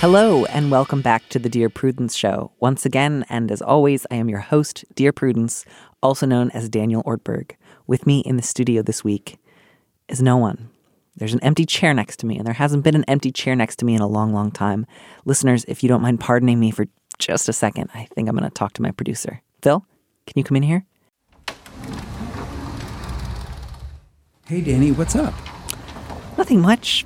[0.00, 2.52] Hello, and welcome back to the Dear Prudence Show.
[2.58, 5.66] Once again, and as always, I am your host, Dear Prudence,
[6.02, 7.50] also known as Daniel Ortberg.
[7.86, 9.36] With me in the studio this week
[10.08, 10.70] is no one.
[11.16, 13.76] There's an empty chair next to me, and there hasn't been an empty chair next
[13.80, 14.86] to me in a long, long time.
[15.26, 16.86] Listeners, if you don't mind pardoning me for
[17.18, 19.42] just a second, I think I'm going to talk to my producer.
[19.60, 19.84] Phil,
[20.26, 20.86] can you come in here?
[24.46, 25.34] Hey, Danny, what's up?
[26.38, 27.04] Nothing much.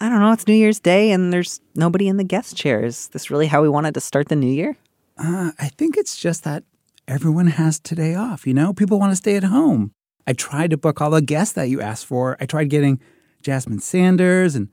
[0.00, 0.32] I don't know.
[0.32, 2.84] It's New Year's Day, and there's nobody in the guest chair.
[2.84, 4.76] Is this really how we wanted to start the new year?
[5.18, 6.64] Uh, I think it's just that
[7.06, 8.72] everyone has today off, you know?
[8.72, 9.92] People want to stay at home.
[10.26, 12.36] I tried to book all the guests that you asked for.
[12.40, 12.98] I tried getting
[13.42, 14.68] Jasmine Sanders and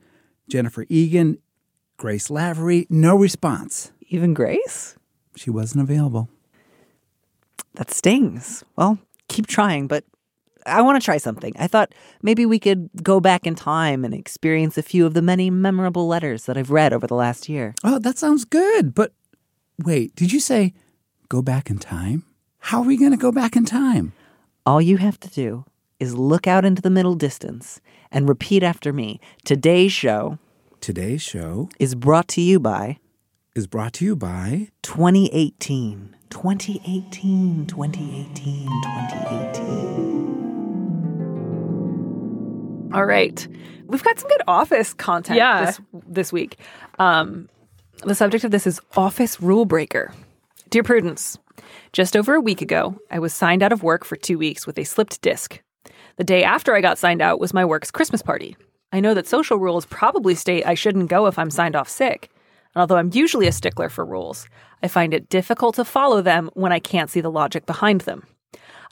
[0.48, 1.38] Jennifer Egan,
[1.98, 2.86] Grace Lavery.
[2.88, 3.92] No response.
[4.08, 4.96] Even Grace?
[5.36, 6.28] She wasn't available.
[7.74, 8.64] That stings.
[8.76, 10.04] Well, keep trying, but
[10.66, 11.52] I want to try something.
[11.58, 15.22] I thought maybe we could go back in time and experience a few of the
[15.22, 17.74] many memorable letters that I've read over the last year.
[17.84, 18.94] Oh, that sounds good.
[18.94, 19.12] But
[19.82, 20.74] wait, did you say
[21.28, 22.24] go back in time?
[22.58, 24.12] How are we going to go back in time?
[24.64, 25.64] All you have to do
[25.98, 29.20] is look out into the middle distance and repeat after me.
[29.44, 30.38] Today's show
[30.82, 32.98] Today's show is brought to you by
[33.54, 36.16] is brought to you by 2018.
[36.28, 40.21] 2018, 2018, 2018.
[42.94, 43.46] All right.
[43.86, 45.66] We've got some good office content Yeah.
[45.66, 46.58] this this week.
[46.98, 47.48] Um,
[48.04, 50.12] the subject of this is office rule breaker.
[50.70, 51.38] Dear Prudence,
[51.92, 54.78] just over a week ago, I was signed out of work for two weeks with
[54.78, 55.60] a slipped disc.
[56.16, 58.56] The day after I got signed out was my work's Christmas party.
[58.92, 62.30] I know that social rules probably state I shouldn't go if I'm signed off sick.
[62.74, 64.46] And although I'm usually a stickler for rules,
[64.82, 68.26] I find it difficult to follow them when I can't see the logic behind them.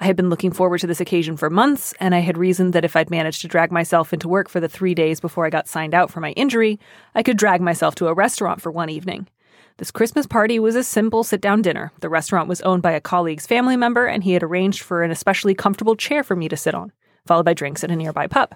[0.03, 2.87] I had been looking forward to this occasion for months, and I had reasoned that
[2.87, 5.69] if I'd managed to drag myself into work for the three days before I got
[5.69, 6.81] signed out for my injury,
[7.15, 9.28] I could drag myself to a restaurant for one evening.
[9.77, 11.93] This Christmas party was a simple sit down dinner.
[12.00, 15.11] The restaurant was owned by a colleague's family member, and he had arranged for an
[15.11, 16.93] especially comfortable chair for me to sit on,
[17.27, 18.55] followed by drinks at a nearby pub.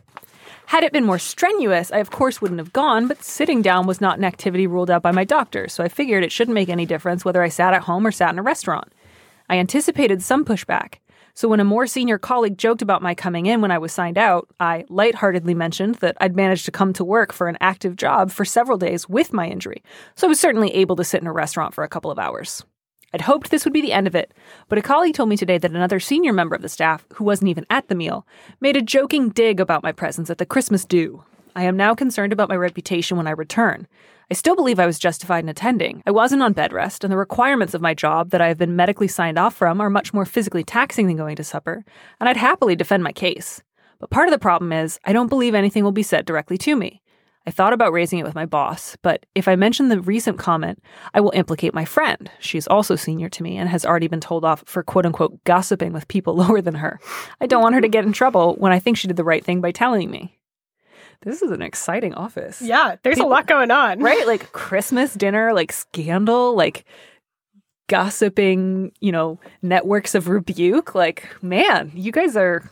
[0.67, 4.01] Had it been more strenuous, I of course wouldn't have gone, but sitting down was
[4.01, 6.87] not an activity ruled out by my doctor, so I figured it shouldn't make any
[6.87, 8.91] difference whether I sat at home or sat in a restaurant.
[9.51, 11.01] I anticipated some pushback.
[11.37, 14.17] So when a more senior colleague joked about my coming in when I was signed
[14.17, 18.31] out, I lightheartedly mentioned that I'd managed to come to work for an active job
[18.31, 19.83] for several days with my injury,
[20.15, 22.65] so I was certainly able to sit in a restaurant for a couple of hours.
[23.13, 24.33] I'd hoped this would be the end of it,
[24.69, 27.49] but a colleague told me today that another senior member of the staff, who wasn't
[27.49, 28.27] even at the meal,
[28.61, 31.25] made a joking dig about my presence at the Christmas do.
[31.57, 33.89] I am now concerned about my reputation when I return.
[34.35, 36.03] I still believe I was justified in attending.
[36.05, 38.75] I wasn't on bed rest, and the requirements of my job that I have been
[38.75, 41.85] medically signed off from are much more physically taxing than going to supper,
[42.19, 43.63] and I'd happily defend my case.
[44.01, 46.75] But part of the problem is, I don't believe anything will be said directly to
[46.75, 47.01] me.
[47.47, 50.83] I thought about raising it with my boss, but if I mention the recent comment,
[51.15, 52.29] I will implicate my friend.
[52.41, 55.93] She's also senior to me and has already been told off for quote unquote gossiping
[55.93, 56.99] with people lower than her.
[57.41, 59.45] I don't want her to get in trouble when I think she did the right
[59.45, 60.41] thing by telling me.
[61.23, 62.61] This is an exciting office.
[62.63, 63.99] Yeah, there's People- a lot going on.
[64.03, 64.27] Right?
[64.27, 66.85] Like Christmas dinner, like scandal, like
[67.89, 70.95] gossiping, you know, networks of rebuke.
[70.95, 72.71] Like, man, you guys are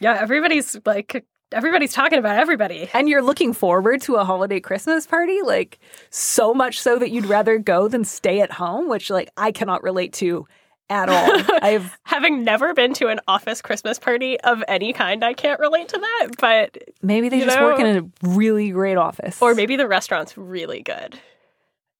[0.00, 2.88] Yeah, everybody's like everybody's talking about everybody.
[2.94, 5.78] and you're looking forward to a holiday Christmas party, like
[6.10, 9.82] so much so that you'd rather go than stay at home, which like I cannot
[9.82, 10.46] relate to
[10.90, 11.58] at all.
[11.62, 15.88] I've Having never been to an office Christmas party of any kind, I can't relate
[15.88, 16.28] to that.
[16.38, 17.86] But maybe they just work in
[18.22, 19.40] a really great office.
[19.42, 21.18] or maybe the restaurant's really good.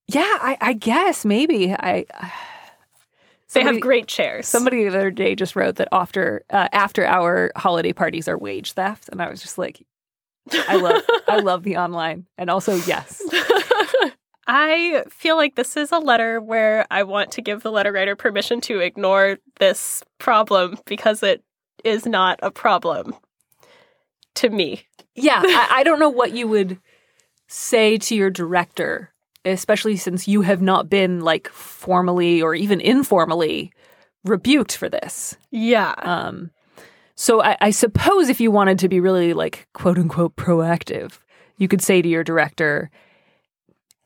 [0.09, 1.73] Yeah, I, I guess maybe.
[1.73, 2.05] I
[3.53, 4.49] They Somebody- have great chairs.
[4.49, 8.73] Somebody the other day just wrote that after uh, after our holiday parties are wage
[8.73, 9.87] theft, and I was just like,
[10.69, 13.23] I love I love the online, and also yes,
[14.47, 18.17] I feel like this is a letter where I want to give the letter writer
[18.17, 21.43] permission to ignore this problem because it
[21.85, 23.15] is not a problem
[24.37, 24.87] to me.
[25.15, 25.43] yeah.
[25.45, 26.79] I, I don't know what you would
[27.47, 29.13] say to your director,
[29.45, 33.73] especially since you have not been like formally or even informally
[34.25, 35.37] rebuked for this.
[35.51, 35.95] Yeah.
[35.99, 36.51] Um,
[37.15, 41.19] so I, I suppose if you wanted to be really like quote unquote proactive,
[41.59, 42.91] you could say to your director,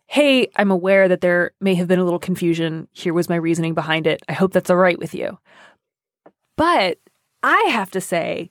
[0.09, 2.89] Hey, I'm aware that there may have been a little confusion.
[2.93, 4.23] Here was my reasoning behind it.
[4.27, 5.39] I hope that's all right with you.
[6.57, 6.99] But
[7.43, 8.51] I have to say,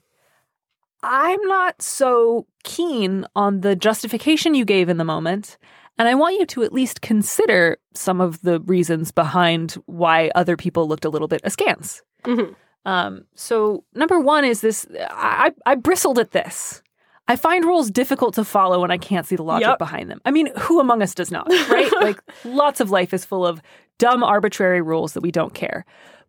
[1.02, 5.58] I'm not so keen on the justification you gave in the moment.
[5.98, 10.56] And I want you to at least consider some of the reasons behind why other
[10.56, 12.04] people looked a little bit askance.
[12.24, 12.56] Mhm.
[12.86, 16.84] Um, so, number one is this I, I bristled at this.
[17.28, 19.80] I find rules difficult to follow when I can't see the logic Yep.
[19.80, 20.22] behind them.
[20.26, 21.92] I mean, who among us does not, right?
[22.02, 23.62] like, lots of life is full of
[23.98, 25.86] dumb, arbitrary rules that we don't care.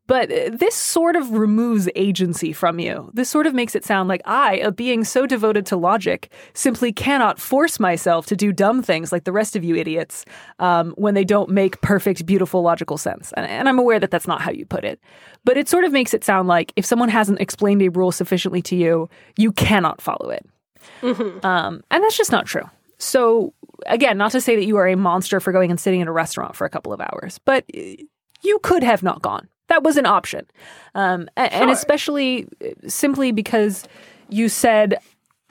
[0.08, 3.10] But uh, this sort of removes agency from you.
[3.12, 6.92] This sort of makes it sound like I, a being so devoted to logic, simply
[6.94, 10.24] cannot force myself to do dumb things like the rest of you idiots
[10.60, 13.32] um, when they don't make perfect, beautiful, logical sense.
[13.36, 14.98] And, and I'm aware that that's not how you put it.
[15.44, 18.62] But it sort of makes it sound like if someone hasn't explained a rule sufficiently
[18.62, 20.44] to you, you cannot follow it.
[21.02, 22.68] Um, and that's just not true.
[22.98, 23.54] So,
[23.86, 26.12] again, not to say that you are a monster for going and sitting in a
[26.12, 27.80] restaurant for a couple of hours, but uh,
[28.42, 29.48] you could have not gone.
[29.68, 30.46] That was an option.
[30.94, 31.68] Um, and Sure.
[31.70, 33.86] especially uh, simply because
[34.28, 34.98] you said,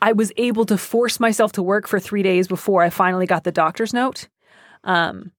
[0.01, 3.43] I was able to force myself to work for three days before I finally got
[3.45, 4.27] the doctor's note.
[4.83, 5.31] Um,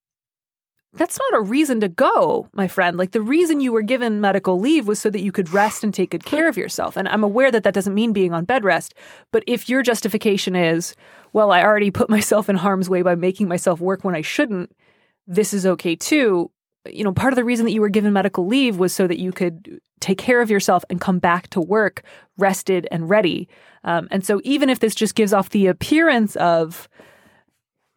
[0.94, 2.96] that's not a reason to go, my friend.
[2.96, 5.92] Like the reason you were given medical leave was so that you could rest and
[5.92, 6.96] take good care of yourself.
[6.96, 8.94] And I'm aware that that doesn't mean being on bed rest.
[9.30, 10.94] But if your justification is,
[11.32, 14.74] well, I already put myself in harm's way by making myself work when I shouldn't,
[15.26, 16.50] this is okay too.
[16.86, 19.18] You know, part of the reason that you were given medical leave was so that
[19.18, 22.02] you could take care of yourself and come back to work
[22.38, 23.48] rested and ready.
[23.84, 26.88] Um, and so, even if this just gives off the appearance of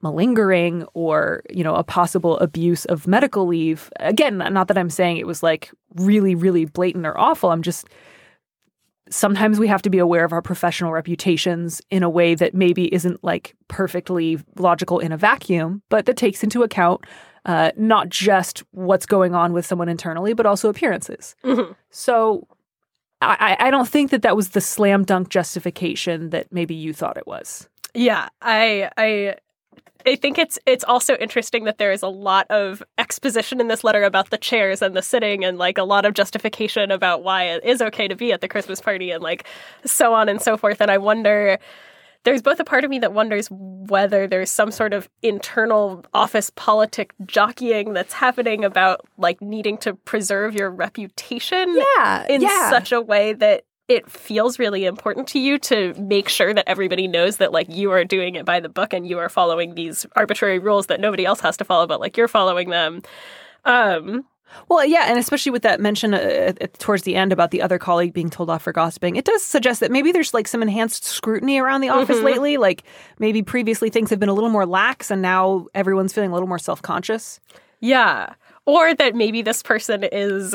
[0.03, 3.89] malingering or you know a possible abuse of medical leave.
[4.00, 7.50] Again not that i'm saying it was like really really blatant or awful.
[7.51, 7.88] I'm just
[9.09, 12.94] sometimes we have to be aware of our professional reputations in a way that maybe
[12.94, 17.01] isn't like perfectly logical in a vacuum but that takes into account
[17.45, 21.36] uh, not just what's going on with someone internally but also appearances.
[21.44, 21.75] Mhm.
[21.89, 22.47] so
[23.21, 26.94] I, I I don't think that that was the slam dunk justification that maybe you
[26.94, 27.68] thought it was.
[27.94, 29.36] Yeah, I I
[30.06, 33.83] I think it's it's also interesting that there is a lot of exposition in this
[33.83, 37.44] letter about the chairs and the sitting and like a lot of justification about why
[37.44, 39.45] it is okay to be at the Christmas party and like
[39.85, 40.81] so on and so forth.
[40.81, 41.59] And I wonder
[42.23, 46.51] there's both a part of me that wonders whether there's some sort of internal office
[46.56, 53.01] politic jockeying that's happening about like needing to preserve your reputation yeah in such a
[53.01, 57.52] way that it feels really important to you to make sure that everybody knows that
[57.52, 60.88] like you are doing it by the book and you are following these arbitrary rules
[60.88, 63.02] that nobody else has to follow but like you're following them
[63.66, 64.26] um
[64.68, 68.14] Well, yeah, and especially with that mention uh, towards the end about the other colleague
[68.14, 71.58] being told off for gossiping, it does suggest that maybe there's like some enhanced scrutiny
[71.58, 72.24] around the office Mhm.
[72.26, 72.58] lately.
[72.58, 72.84] Like
[73.18, 76.50] maybe previously things have been a little more lax, and now everyone's feeling a little
[76.50, 77.40] more self conscious.
[77.80, 78.34] yeah
[78.68, 80.54] or that maybe this person is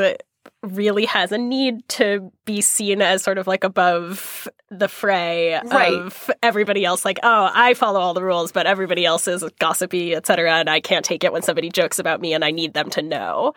[0.63, 5.93] really has a need to be seen as sort of like above the fray Right.
[5.93, 10.15] of everybody else like oh i follow all the rules but everybody else is gossipy
[10.15, 12.91] etc and i can't take it when somebody jokes about me and i need them
[12.91, 13.55] to know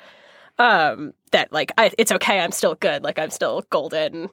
[0.60, 4.30] um that like I, it's okay i'm still good like i'm still golden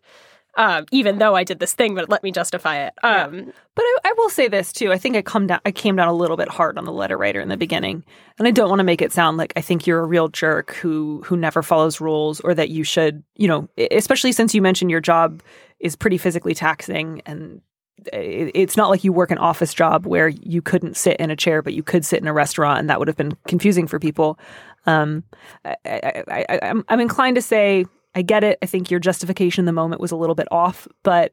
[0.57, 3.99] um even though i did this thing but let me justify it um But I,
[4.07, 4.91] I will say this too.
[4.91, 5.61] I think I come down.
[5.67, 8.03] I came down a little bit hard on the letter writer in the beginning,
[8.39, 10.73] and I don't want to make it sound like I think you're a real jerk
[10.77, 14.91] who who never follows rules, or that you should, you know, especially since you mentioned
[14.91, 15.43] your job
[15.79, 17.61] is pretty physically taxing, and
[18.15, 21.37] it, it's not like you work an office job where you couldn't sit in a
[21.37, 23.99] chair, but you could sit in a restaurant, and that would have been confusing for
[23.99, 24.39] people.
[24.87, 25.23] Um,
[25.67, 27.85] I, I, I, I, I'm, I'm inclined to say
[28.17, 28.59] I get it.
[28.63, 31.33] I think your justification in the moment was a little bit off, but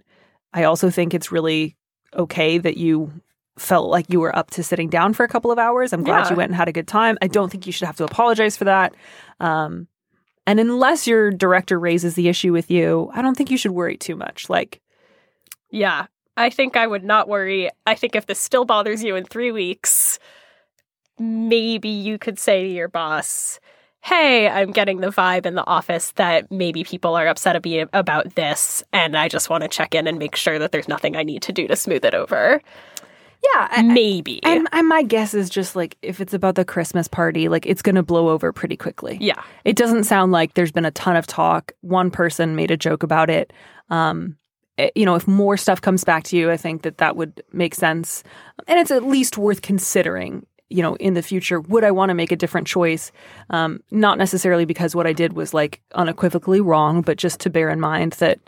[0.53, 1.75] I also think it's really
[2.13, 3.11] okay that you
[3.57, 5.93] felt like you were up to sitting down for a couple of hours.
[5.93, 6.29] I'm glad Yeah.
[6.31, 7.17] you went and had a good time.
[7.21, 8.93] I don't think you should have to apologize for that.
[9.39, 9.87] Um,
[10.45, 13.95] and unless your director raises the issue with you, I don't think you should worry
[13.97, 14.49] too much.
[14.49, 14.81] Like,
[15.71, 16.05] yeah
[16.37, 19.51] i think i would not worry i think if this still bothers you in three
[19.51, 20.19] weeks
[21.19, 23.59] maybe you could say to your boss
[24.03, 27.85] hey i'm getting the vibe in the office that maybe people are upset at me
[27.93, 31.15] about this and i just want to check in and make sure that there's nothing
[31.15, 32.61] i need to do to smooth it over
[33.55, 37.49] yeah, maybe and, and my guess is just like if it's about the Christmas party,
[37.49, 39.17] like it's going to blow over pretty quickly.
[39.19, 41.73] yeah It doesn't sound like there's been a ton of talk.
[41.81, 43.51] One person made a joke about it.
[43.89, 44.37] Um,
[44.77, 47.43] eh, you know, if more stuff comes back to you, I think that that would
[47.51, 48.23] make sense.
[48.67, 51.61] And it's at least worth considering, you know, in the future.
[51.61, 53.11] Would I want to make a different choice?
[53.51, 57.69] Um, not necessarily because what I did was like unequivocally wrong, but just to bear
[57.69, 58.39] in mind that,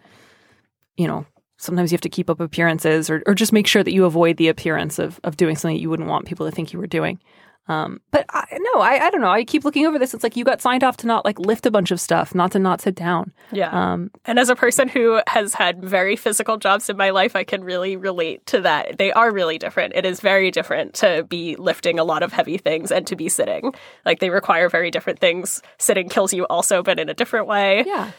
[0.98, 1.28] you know,
[1.58, 4.38] sometimes you have to keep up appearances or, or just make sure that you avoid
[4.38, 6.88] the appearance of, of doing something that you wouldn't want people to think you were
[6.88, 7.20] doing.
[7.68, 9.30] Um, but I, no, I, I don't know.
[9.32, 10.14] I keep looking over this.
[10.14, 12.52] It's like you got signed off to not like lift a bunch of stuff, not
[12.52, 13.34] to not sit down.
[13.52, 13.70] Yeah.
[13.72, 17.44] Um, And as a person who has had very physical jobs in my life, I
[17.44, 18.98] can really relate to that.
[18.98, 19.94] They are really different.
[19.96, 23.30] It is very different to be lifting a lot of heavy things and to be
[23.30, 23.74] sitting.
[24.06, 25.62] Like they require very different things.
[25.80, 27.84] Sitting kills you also, but in a different way.
[27.88, 28.12] yeah.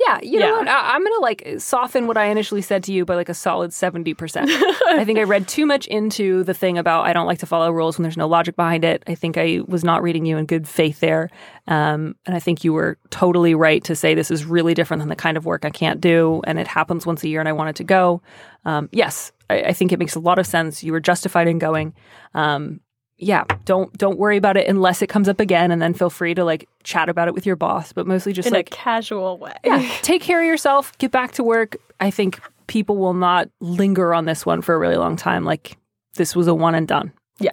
[0.00, 0.58] Yeah, you know Yeah.
[0.58, 0.68] what?
[0.68, 3.72] I, I'm gonna like soften what I initially said to you by like a solid
[3.72, 4.50] seventy percent.
[4.50, 7.70] I think I read too much into the thing about I don't like to follow
[7.70, 9.02] rules when there's no logic behind it.
[9.06, 11.30] I think I was not reading you in good faith there,
[11.68, 15.08] um, and I think you were totally right to say this is really different than
[15.08, 17.52] the kind of work I can't do, and it happens once a year, and I
[17.52, 18.20] want it to go.
[18.64, 20.82] Um, yes, I, I think it makes a lot of sense.
[20.82, 21.94] You were justified in going.
[22.34, 22.80] Um,
[23.18, 26.34] yeah, don't don't worry about it unless it comes up again, and then feel free
[26.34, 27.92] to like chat about it with your boss.
[27.92, 29.54] But mostly just In like a casual way.
[29.64, 31.76] yeah, take care of yourself, get back to work.
[32.00, 35.44] I think people will not linger on this one for a really long time.
[35.44, 35.76] Like
[36.14, 37.12] this was a one and done.
[37.38, 37.50] Yeah.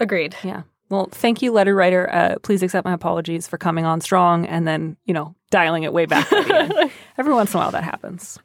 [0.00, 0.34] Agreed.
[0.42, 0.62] Yeah.
[0.88, 2.08] Well, thank you, letter writer.
[2.12, 5.92] Uh, please accept my apologies for coming on strong and then, you know, dialing it
[5.92, 6.30] way back.
[6.32, 6.90] at the end.
[7.18, 8.38] Every once in a while that happens.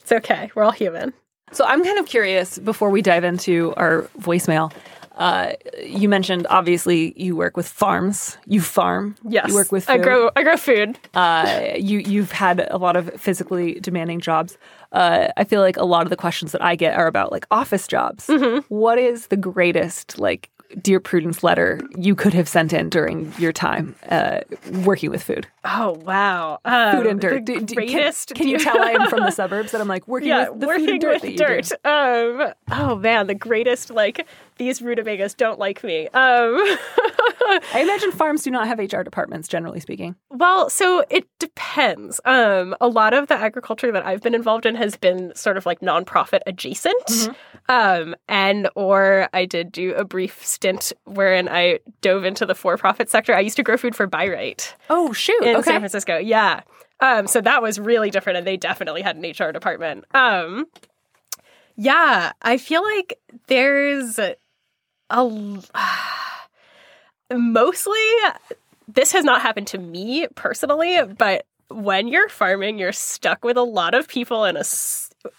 [0.00, 0.50] It's okay.
[0.54, 1.12] We're all human.
[1.52, 4.72] So I'm kind of curious before we dive into our voicemail.
[5.16, 5.52] Uh,
[5.84, 8.38] you mentioned obviously you work with farms.
[8.46, 9.14] You farm.
[9.28, 9.48] Yes.
[9.48, 9.88] You work with.
[9.88, 10.02] I food.
[10.04, 10.98] grow I grow food.
[11.14, 14.56] uh, you you've had a lot of physically demanding jobs.
[14.92, 17.46] Uh, I feel like a lot of the questions that I get are about like
[17.50, 18.28] office jobs.
[18.68, 20.48] What is the greatest like
[20.80, 24.40] dear Prudence letter you could have sent in during your time uh,
[24.84, 25.46] working with food?
[25.64, 26.58] Oh wow.
[26.64, 27.44] Um, Food and dirt.
[27.46, 29.88] The Do- do- can- greatest can, you tell I am from the suburbs that I'm
[29.88, 31.44] like working yeah, with the working food and dirt with that you do?
[31.44, 31.72] dirt.
[31.84, 34.26] Um, oh man, the greatest like
[34.58, 36.06] these rutabagas don't like me.
[36.08, 36.12] Um,
[37.74, 40.14] I imagine farms do not have HR departments, generally speaking.
[40.30, 42.20] well, so it depends.
[42.24, 45.66] Um, a lot of the agriculture that I've been involved in has been sort of
[45.66, 47.06] like nonprofit adjacent.
[47.06, 47.32] Mm-hmm.
[47.68, 53.10] Um, and or I did do a brief stint wherein I dove into the for-profit
[53.10, 53.34] sector.
[53.34, 54.74] I used to grow food for Byrate.
[54.90, 55.42] Oh shoot!
[55.42, 55.70] in okay.
[55.70, 56.18] San Francisco.
[56.18, 56.62] Yeah.
[57.00, 60.04] Um, so that was really different, and they definitely had an HR department.
[60.14, 60.66] Um,
[61.76, 63.18] yeah, I feel like
[63.48, 64.20] there's
[65.12, 65.62] a
[67.34, 68.00] mostly
[68.88, 73.62] this has not happened to me personally, but when you're farming, you're stuck with a
[73.62, 74.64] lot of people in a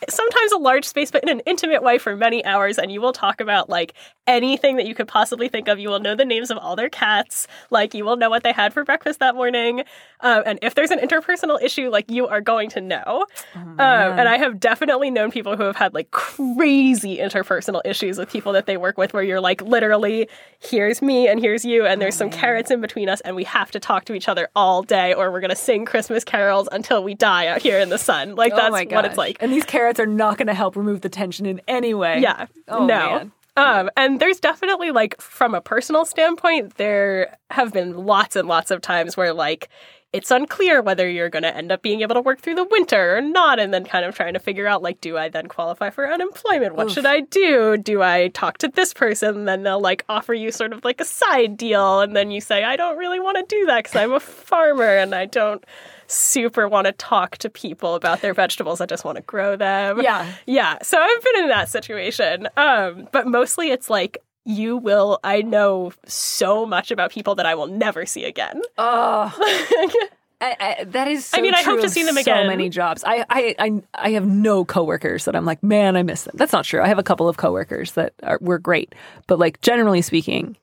[0.10, 3.14] sometimes a large space, but in an intimate way for many hours, and you will
[3.14, 3.94] talk about like
[4.28, 5.80] anything that you could possibly think of.
[5.80, 8.52] You will know the names of all their cats, like you will know what they
[8.52, 9.84] had for breakfast that morning,
[10.22, 13.26] um, and if there's an interpersonal issue, like you are going to know.
[13.56, 18.30] um, and I have definitely known people who have had like crazy interpersonal issues with
[18.30, 22.02] people that they work with, where you're like literally, here's me and here's you, and
[22.02, 24.82] there's some carrots in between us, and we have to talk to each other all
[24.84, 28.36] day, or we're gonna sing Christmas carols until we die out here in the sun.
[28.36, 29.38] Like that's oh what it's like.
[29.42, 32.20] And these carrots are not going to help remove the tension in any way.
[32.20, 32.46] Yeah.
[32.68, 32.86] Oh, no.
[32.86, 33.32] man.
[33.58, 38.70] Um, and there's definitely like from a personal standpoint, there have been lots and lots
[38.70, 39.70] of times where like
[40.14, 43.18] it's unclear whether you're going to end up being able to work through the winter
[43.18, 45.90] or not, and then kind of trying to figure out like, do I then qualify
[45.90, 46.76] for unemployment?
[46.76, 47.78] What should I do?
[47.78, 49.46] Do I talk to this person?
[49.46, 52.64] Then they'll like offer you sort of like a side deal, and then you say,
[52.64, 55.66] I don't really want to do that because I'm a farmer and I don't
[56.06, 58.82] super want to talk to people about their vegetables.
[58.82, 60.00] I just want to grow them.
[60.02, 60.32] Yeah.
[60.46, 60.78] Yeah.
[60.84, 62.48] So I've been in that situation.
[62.56, 67.56] Um, but mostly it's like you will I know so much about people that I
[67.56, 68.62] will never see again.
[68.78, 69.34] Oh,
[70.42, 71.26] I, I, that is.
[71.26, 72.48] So I mean, I hope to see them So again.
[72.48, 73.04] many jobs.
[73.06, 76.36] I, I, I, I have no coworkers that I'm like, man, I miss them.
[76.38, 76.82] That's not true.
[76.82, 78.94] I have a couple of coworkers that are were great,
[79.28, 80.58] but like generally speaking,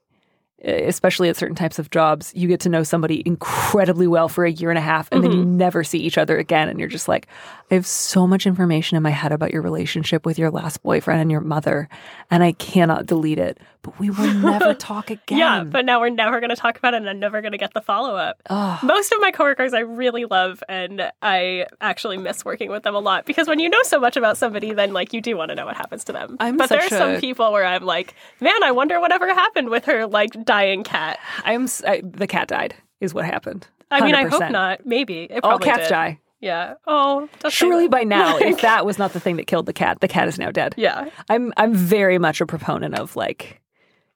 [0.62, 4.50] especially at certain types of jobs, you get to know somebody incredibly well for a
[4.50, 5.56] year and a half, and then you Mm-hmm.
[5.56, 7.26] never see each other again, and you're just like,
[7.70, 11.20] I have so much information in my head about your relationship with your last boyfriend
[11.20, 11.88] and your mother,
[12.28, 13.58] and I cannot delete it.
[13.82, 15.38] But we will never talk again.
[15.38, 17.58] Yeah, but now we're never going to talk about it and I'm never going to
[17.58, 18.42] get the follow up.
[18.82, 22.98] Most of my coworkers I really love and I actually miss working with them a
[22.98, 25.54] lot because when you know so much about somebody, then like you do want to
[25.54, 26.36] know what happens to them.
[26.40, 29.70] I'm but there are such some people where I'm like, man, I wonder whatever happened
[29.70, 31.18] with her like dying cat.
[31.44, 33.66] I'm I the cat died is what happened.
[33.90, 34.84] I mean, I hope not.
[34.84, 35.88] Maybe it All cats did.
[35.88, 36.18] die.
[36.40, 36.74] Yeah.
[36.86, 40.08] Oh, Surely by now, if that was not the thing that killed the cat, the
[40.08, 40.74] cat is now dead.
[40.76, 41.10] Yeah.
[41.28, 43.60] I'm I'm very much a proponent of like,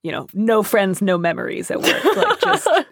[0.02, 2.04] you know, no friends, no memories at work.
[2.16, 2.82] Like just uh,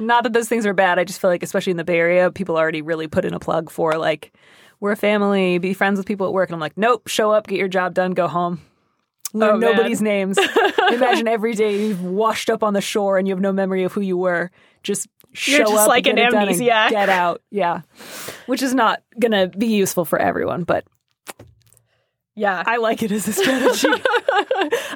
[0.00, 0.98] not that those things are bad.
[0.98, 3.38] I just feel like, especially in the Bay Area, people already really put in a
[3.38, 4.32] plug for like,
[4.80, 7.46] we're a family, be friends with people at work, and I'm like, nope, show up,
[7.46, 8.60] get your job done, go home.
[9.34, 10.38] Learn Oh, nobody's names.
[10.92, 13.92] Imagine every day you've washed up on the shore and you have no memory of
[13.92, 14.50] who you were.
[14.82, 15.06] Just
[15.46, 16.90] You're just like an amnesiac.
[16.90, 17.42] get out.
[17.50, 17.82] Yeah,
[18.46, 20.84] which is not gonna be useful for everyone, but
[22.34, 22.62] Yeah.
[22.66, 23.88] I like it as a strategy.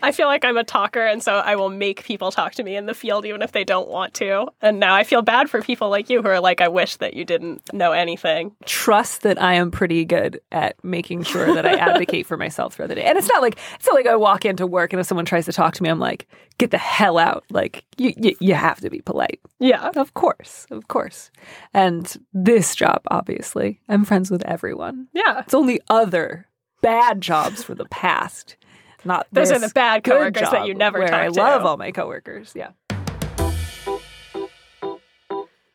[0.02, 2.76] I feel like I'm a talker, and so I will make people talk to me
[2.76, 4.48] in the field even if they don't want to.
[4.60, 7.14] And now I feel bad for people like you who are like, I wish that
[7.14, 8.54] you didn't know anything.
[8.66, 12.88] Trust that I am pretty good at making sure that I advocate for myself throughout
[12.88, 13.04] the day.
[13.04, 15.46] And it's not like it's not like I walk into work and if someone tries
[15.46, 16.28] to talk to me, I'm like,
[16.58, 17.44] get the hell out.
[17.50, 19.40] Like you, you, you have to be polite.
[19.58, 19.90] Yeah.
[19.96, 21.30] Of course, of course.
[21.72, 25.08] And this job, obviously, I'm friends with everyone.
[25.12, 25.40] Yeah.
[25.40, 26.48] It's only other
[26.82, 28.56] bad jobs for the past,
[29.04, 31.32] not Those are the bad coworkers that you never where talk I to.
[31.40, 32.52] love all my coworkers.
[32.54, 32.70] Yeah.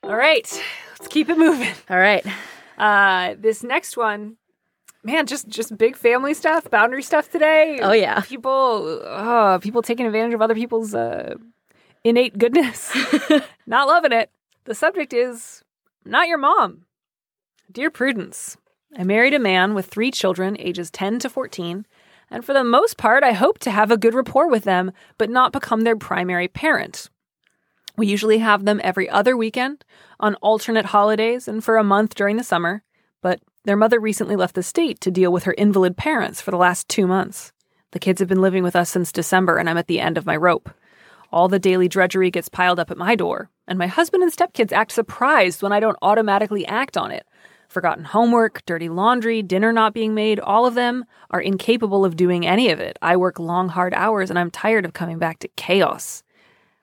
[0.03, 1.73] All right, let's keep it moving.
[1.89, 2.25] All right.
[2.77, 4.37] Uh, this next one,
[5.03, 7.79] man, just just big family stuff, boundary stuff today.
[7.81, 8.21] Oh, yeah.
[8.21, 11.35] people, uh, people taking advantage of other people's uh,
[12.05, 12.95] innate goodness.
[13.67, 14.29] not loving it.
[14.63, 15.63] The subject is
[16.05, 16.83] not your mom.
[17.69, 18.55] Dear Prudence,
[18.97, 21.85] I married a man with three children, ages 10 to 14,
[22.29, 25.29] and for the most part, I hope to have a good rapport with them, but
[25.29, 27.09] not become their primary parent.
[27.95, 29.83] We usually have them every other weekend,
[30.19, 32.83] on alternate holidays, and for a month during the summer,
[33.21, 36.57] but their mother recently left the state to deal with her invalid parents for the
[36.57, 37.51] last two months.
[37.91, 40.25] The kids have been living with us since December, and I'm at the end of
[40.25, 40.69] my rope.
[41.31, 44.71] All the daily drudgery gets piled up at my door, and my husband and stepkids
[44.71, 47.26] act surprised when I don't automatically act on it.
[47.67, 52.47] Forgotten homework, dirty laundry, dinner not being made, all of them are incapable of doing
[52.47, 52.97] any of it.
[53.01, 56.23] I work long, hard hours, and I'm tired of coming back to chaos.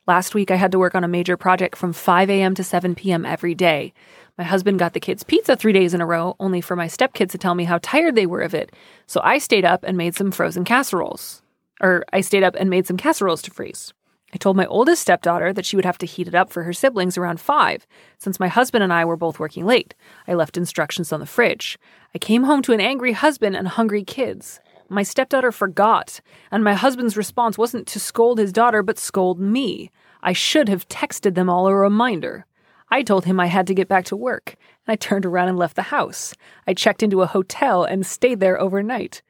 [0.06, 2.54] Last week, I had to work on a major project from 5 a.m.
[2.56, 3.24] to 7 p.m.
[3.24, 3.94] every day.
[4.36, 7.30] My husband got the kids pizza three days in a row, only for my stepkids
[7.30, 8.70] to tell me how tired they were of it.
[9.06, 11.42] So I stayed up and made some frozen casseroles.
[11.80, 13.94] Or I stayed up and made some casseroles to freeze.
[14.34, 16.72] I told my oldest stepdaughter that she would have to heat it up for her
[16.72, 17.86] siblings around 5,
[18.18, 19.94] since my husband and I were both working late.
[20.26, 21.78] I left instructions on the fridge.
[22.16, 24.58] I came home to an angry husband and hungry kids.
[24.88, 29.92] My stepdaughter forgot, and my husband's response wasn't to scold his daughter, but scold me.
[30.20, 32.44] I should have texted them all a reminder.
[32.90, 35.58] I told him I had to get back to work, and I turned around and
[35.58, 36.34] left the house.
[36.66, 39.22] I checked into a hotel and stayed there overnight.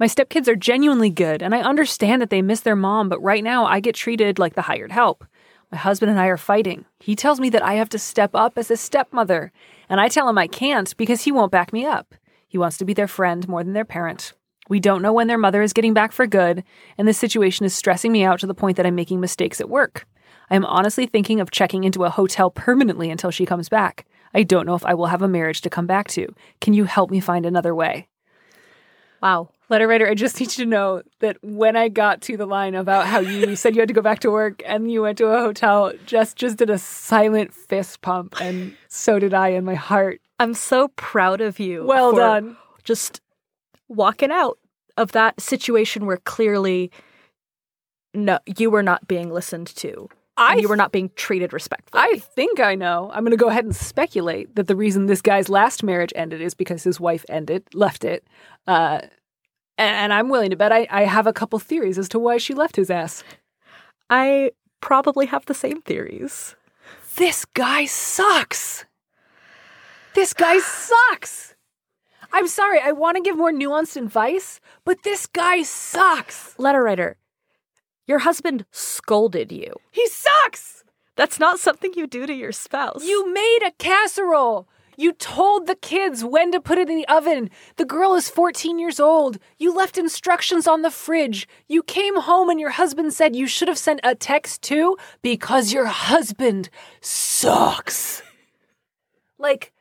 [0.00, 3.44] My stepkids are genuinely good, and I understand that they miss their mom, but right
[3.44, 5.26] now I get treated like the hired help.
[5.70, 6.86] My husband and I are fighting.
[7.00, 9.52] He tells me that I have to step up as a stepmother,
[9.90, 12.14] and I tell him I can't because he won't back me up.
[12.48, 14.32] He wants to be their friend more than their parent.
[14.70, 16.64] We don't know when their mother is getting back for good,
[16.96, 19.68] and this situation is stressing me out to the point that I'm making mistakes at
[19.68, 20.06] work.
[20.48, 24.06] I am honestly thinking of checking into a hotel permanently until she comes back.
[24.32, 26.34] I don't know if I will have a marriage to come back to.
[26.62, 28.08] Can you help me find another way?
[29.22, 29.50] Wow.
[29.68, 32.74] Letter writer, I just need you to know that when I got to the line
[32.74, 35.26] about how you said you had to go back to work and you went to
[35.26, 39.74] a hotel, Jess just did a silent fist pump, and so did I in my
[39.74, 40.20] heart.
[40.40, 41.84] I'm so proud of you.
[41.84, 42.56] Well done.
[42.82, 43.20] Just
[43.88, 44.58] walking out
[44.96, 46.90] of that situation where clearly
[48.12, 50.08] no you were not being listened to.
[50.40, 52.02] I and you were not being treated respectfully.
[52.02, 53.10] I think I know.
[53.12, 56.40] I'm going to go ahead and speculate that the reason this guy's last marriage ended
[56.40, 58.26] is because his wife ended, left it.
[58.66, 59.00] Uh,
[59.76, 62.38] and, and I'm willing to bet I, I have a couple theories as to why
[62.38, 63.22] she left his ass.
[64.08, 66.56] I probably have the same theories.
[67.16, 68.86] This guy sucks.
[70.14, 70.58] This guy
[71.10, 71.54] sucks.
[72.32, 76.58] I'm sorry, I want to give more nuanced advice, but this guy sucks.
[76.58, 77.16] Letter writer,
[78.10, 79.72] your husband scolded you.
[79.92, 80.82] He sucks.
[81.14, 83.04] That's not something you do to your spouse.
[83.04, 84.68] You made a casserole.
[84.96, 87.50] You told the kids when to put it in the oven.
[87.76, 89.38] The girl is 14 years old.
[89.58, 91.48] You left instructions on the fridge.
[91.68, 95.72] You came home and your husband said you should have sent a text too because
[95.72, 96.68] your husband
[97.00, 98.22] sucks.
[99.38, 99.72] Like,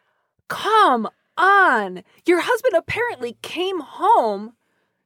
[0.47, 2.03] come on.
[2.27, 4.53] Your husband apparently came home,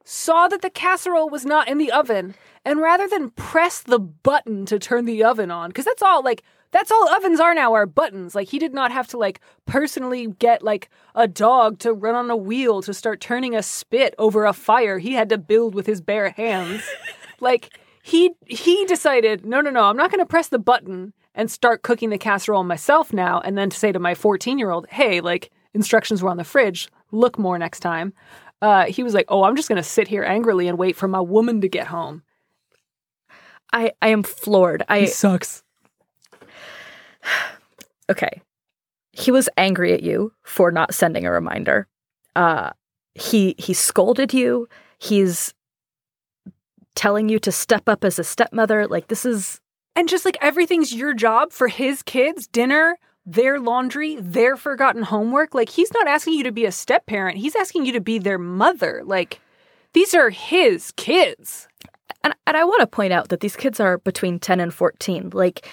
[0.04, 4.66] saw that the casserole was not in the oven, and rather than press the button
[4.66, 7.86] to turn the oven on, because that's all like that's all ovens are now are
[7.86, 8.34] buttons.
[8.34, 12.30] Like he did not have to like personally get like a dog to run on
[12.30, 14.98] a wheel to start turning a spit over a fire.
[14.98, 16.82] He had to build with his bare hands.
[17.40, 21.50] like he he decided, no, no, no, I'm not going to press the button and
[21.50, 24.86] start cooking the casserole myself now, and then to say to my 14 year old,
[24.88, 26.90] hey, like instructions were on the fridge.
[27.12, 28.12] Look more next time.
[28.64, 31.06] Uh, he was like, oh, I'm just going to sit here angrily and wait for
[31.06, 32.22] my woman to get home.
[33.74, 34.82] I, I am floored.
[34.88, 35.62] I sucks.
[38.10, 38.40] okay.
[39.12, 41.88] He was angry at you for not sending a reminder.
[42.34, 42.70] Uh
[43.14, 44.66] he he scolded you.
[44.98, 45.52] He's
[46.94, 48.86] telling you to step up as a stepmother.
[48.86, 49.60] Like this is
[49.94, 55.54] And just like everything's your job for his kids, dinner, their laundry, their forgotten homework.
[55.54, 57.38] Like he's not asking you to be a step parent.
[57.38, 59.02] He's asking you to be their mother.
[59.04, 59.40] Like
[59.94, 61.68] these are his kids.
[62.22, 65.30] And and I want to point out that these kids are between 10 and 14.
[65.32, 65.66] Like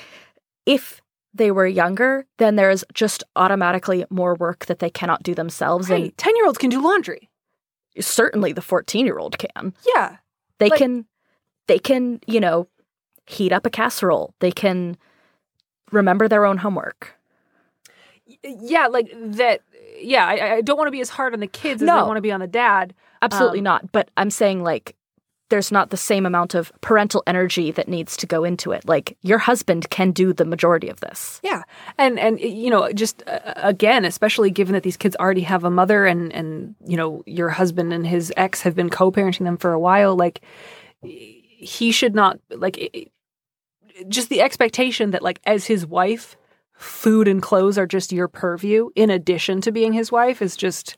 [0.65, 1.01] if
[1.33, 6.09] they were younger, then there's just automatically more work that they cannot do themselves Hey,
[6.17, 7.29] 10 year olds can do laundry.
[7.99, 9.73] certainly the 14-year-old can.
[9.95, 10.17] Yeah.
[10.59, 11.05] They Like- can
[11.67, 12.67] they can, you know,
[13.25, 14.33] heat up a casserole.
[14.39, 14.97] They can
[15.91, 17.13] remember their own homework.
[18.43, 19.61] Yeah, like that.
[19.99, 22.17] Yeah, I, I don't want to be as hard on the kids as I want
[22.17, 22.93] to be on the dad.
[23.21, 23.91] Absolutely Um, not.
[23.91, 24.95] But I'm saying like
[25.49, 28.87] there's not the same amount of parental energy that needs to go into it.
[28.87, 31.39] Like your husband can do the majority of this.
[31.43, 31.63] Yeah,
[31.97, 35.69] and and you know, just uh, again, especially given that these kids already have a
[35.69, 39.73] mother, and and you know, your husband and his ex have been co-parenting them for
[39.73, 40.15] a while.
[40.15, 40.41] Like,
[41.01, 43.11] he should not like it-
[44.07, 46.37] just the expectation that like as his wife,
[46.81, 50.97] food and clothes are just your purview in addition to being his wife is just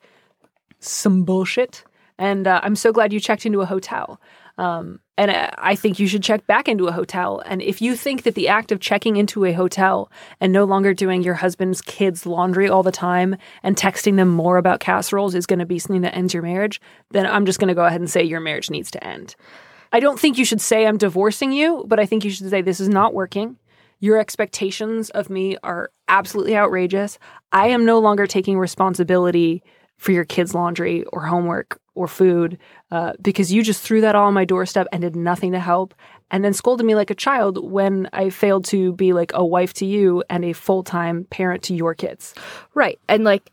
[0.80, 1.84] some bullshit.
[2.18, 4.22] And uh, I'm so glad you checked into a hotel.
[4.58, 7.42] Um, and uh, I think you should check back into a hotel.
[7.46, 10.94] And if you think that the act of checking into a hotel and no longer
[10.94, 15.46] doing your husband's kids' laundry all the time and texting them more about casseroles is
[15.46, 16.80] going to be something that ends your marriage,
[17.12, 19.36] then I'm just going to go ahead and say your marriage needs to end.
[19.92, 22.62] I don't think you should say I'm divorcing you, but I think you should say
[22.62, 23.58] this is not working.
[24.04, 27.18] Your expectations of me are absolutely outrageous.
[27.54, 29.64] I am no longer taking responsibility
[29.98, 32.58] for your kids' laundry or homework or food
[32.92, 35.94] uh, because you just threw that all on my doorstep and did nothing to help
[36.32, 39.72] and then scolded me like a child when I failed to be like a wife
[39.76, 42.36] to you and a full time parent to your kids.
[42.74, 43.00] Right.
[43.08, 43.52] And like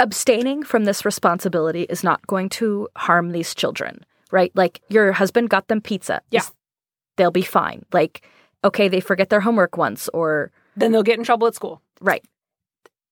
[0.00, 4.52] abstaining from this responsibility is not going to harm these children, right?
[4.54, 6.22] Like your husband got them pizza.
[6.30, 6.44] Yeah.
[7.16, 7.84] They'll be fine.
[7.92, 8.26] Like,
[8.66, 11.80] okay, they forget their homework once or Then they'll get in trouble at school.
[12.00, 12.24] right.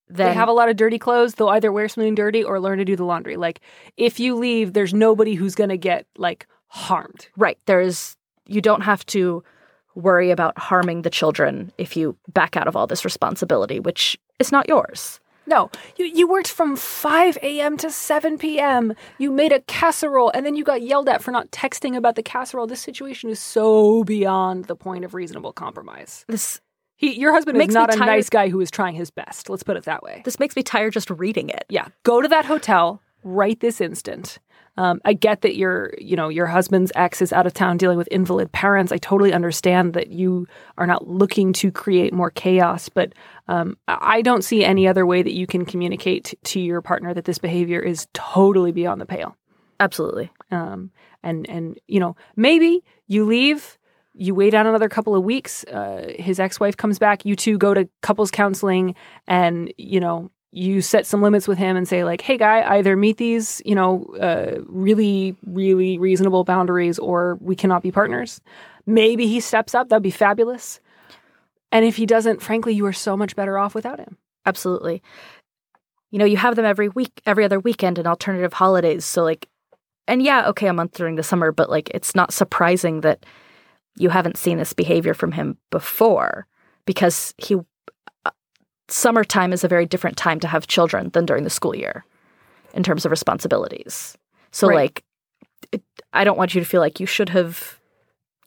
[0.07, 1.33] Then they have a lot of dirty clothes.
[1.33, 3.37] They'll either wear something dirty or learn to do the laundry.
[3.37, 3.59] Like
[3.97, 7.27] if you leave, there's nobody who's going to get like harmed.
[7.35, 7.57] right.
[7.65, 8.15] There's
[8.45, 9.43] you don't have to
[9.95, 14.51] worry about harming the children if you back out of all this responsibility, which is
[14.51, 15.19] not yours.
[15.47, 17.77] No, you, you worked from 5 a.m.
[17.77, 18.93] to 7 p.m.
[19.17, 22.23] You made a casserole and then you got yelled at for not texting about the
[22.23, 22.67] casserole.
[22.67, 26.25] This situation is so beyond the point of reasonable compromise.
[26.27, 26.61] This
[26.97, 29.11] He, your husband Makes is me not a tired- nice guy who is trying his
[29.11, 29.49] best.
[29.49, 30.21] Let's put it that way.
[30.25, 31.65] this makes me tired just reading it.
[31.69, 34.39] Yeah, go to that hotel right this instant.
[34.77, 37.97] Um, I get that your, you know, your husband's ex is out of town dealing
[37.97, 38.91] with invalid parents.
[38.91, 43.13] I totally understand that you are not looking to create more chaos, but
[43.47, 47.13] um, I don't see any other way that you can communicate t- to your partner
[47.13, 49.37] that this behavior is totally beyond the pale.
[49.79, 50.31] Absolutely.
[50.51, 50.91] Um,
[51.23, 53.77] and and you know, maybe you leave,
[54.13, 55.63] you wait out another couple of weeks.
[55.65, 57.25] Uh, his ex-wife comes back.
[57.25, 58.95] You two go to couples counseling,
[59.27, 62.95] and you know, you set some limits with him and say like, "Hey, guy, either
[62.95, 68.39] meet these, you know, uh, really, really reasonable boundaries, or we cannot be partners."
[68.85, 69.89] Maybe he steps up.
[69.89, 70.79] That'd be fabulous.
[71.71, 74.17] And if he doesn't, frankly, you are so much better off without him.
[74.45, 75.01] Absolutely.
[76.11, 79.03] You know, you have them every week, every other weekend and alternative holidays.
[79.03, 79.49] So, like,
[80.07, 83.25] and yeah, okay, a month during the summer, but like, it's not surprising that
[83.97, 86.47] you haven't seen this behavior from him before
[86.85, 87.57] because he,
[88.87, 92.05] summertime is a very different time to have children than during the school year
[92.73, 94.17] in terms of responsibilities.
[94.51, 94.75] So, Right.
[94.75, 95.03] like,
[95.71, 97.79] it, I don't want you to feel like you should have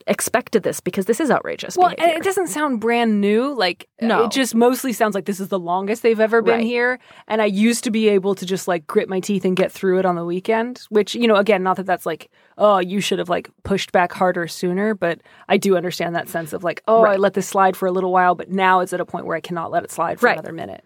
[0.09, 1.77] expected this because this is outrageous.
[1.77, 2.17] Well, and behavior.
[2.17, 3.53] it doesn't sound brand new.
[3.53, 4.25] Like No.
[4.25, 6.63] it just mostly sounds like this is the longest they've ever been Right.
[6.65, 6.99] here.
[7.27, 9.99] And I used to be able to just like grit my teeth and get through
[9.99, 10.81] it on the weekend.
[10.89, 14.11] Which you know, again, not that that's like, oh, you should have like pushed back
[14.11, 14.93] harder sooner.
[14.95, 17.91] But I do understand that sense of like, oh, I let this slide for a
[17.91, 20.25] little while, but now it's at a point where I cannot let it slide for
[20.25, 20.33] Right.
[20.37, 20.83] another minute.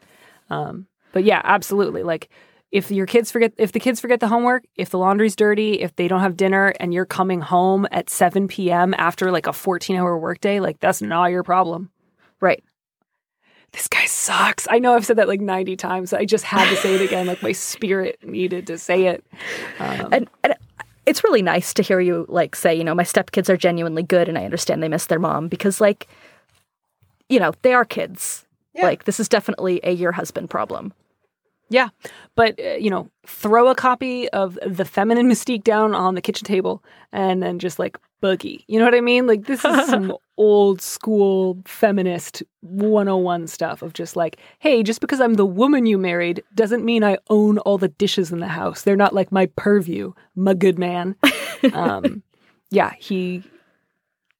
[0.49, 2.03] Um, but yeah, absolutely.
[2.03, 2.29] Like
[2.73, 5.95] if your kids forget if the kids forget the homework, if the laundry's dirty, if
[5.95, 8.95] they don't have dinner and you're coming home at 7 p.m.
[8.97, 11.91] after like a 14 hour workday, like that's not your problem.
[12.41, 12.61] right.
[13.73, 14.67] This guy sucks.
[14.69, 16.13] I know I've said that like 90 times.
[16.13, 17.25] I just had to say it again.
[17.27, 19.23] Like my spirit needed to say it.
[19.79, 20.55] Um, and, and
[21.05, 24.29] it's really nice to hear you like say you know my stepkids are genuinely good
[24.29, 26.07] and i understand they miss their mom because like
[27.27, 28.45] you know they are kids
[28.81, 30.93] like this is definitely a your husband problem
[31.73, 31.89] Yeah.
[32.35, 36.45] But, uh, you know, throw a copy of The Feminine Mystique down on the kitchen
[36.45, 38.63] table and then just like boogie.
[38.67, 39.25] You know what I mean?
[39.25, 45.19] Like, this is some old school feminist 101 stuff of just like, hey, just because
[45.19, 48.83] I'm the woman you married doesn't mean I own all the dishes in the house.
[48.83, 51.15] They're not like my purview, my good man.
[51.73, 52.21] um,
[52.69, 53.41] yeah, he,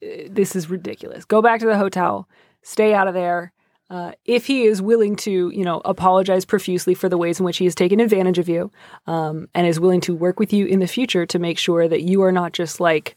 [0.06, 1.26] uh, this is ridiculous.
[1.26, 2.30] Go back to the hotel,
[2.62, 3.54] stay out of there.
[3.90, 7.58] Uh, if he is willing to, you know, apologize profusely for the ways in which
[7.58, 8.72] he has taken advantage of you,
[9.06, 12.02] um, and is willing to work with you in the future to make sure that
[12.02, 13.16] you are not just like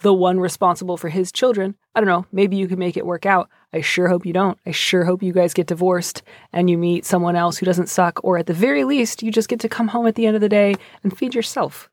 [0.00, 1.74] the one responsible for his children.
[1.94, 3.48] I don't know, maybe you can make it work out.
[3.72, 4.58] I sure hope you don't.
[4.64, 8.20] I sure hope you guys get divorced and you meet someone else who doesn't suck,
[8.22, 10.42] or at the very least, you just get to come home at the end of
[10.42, 11.90] the day and feed yourself.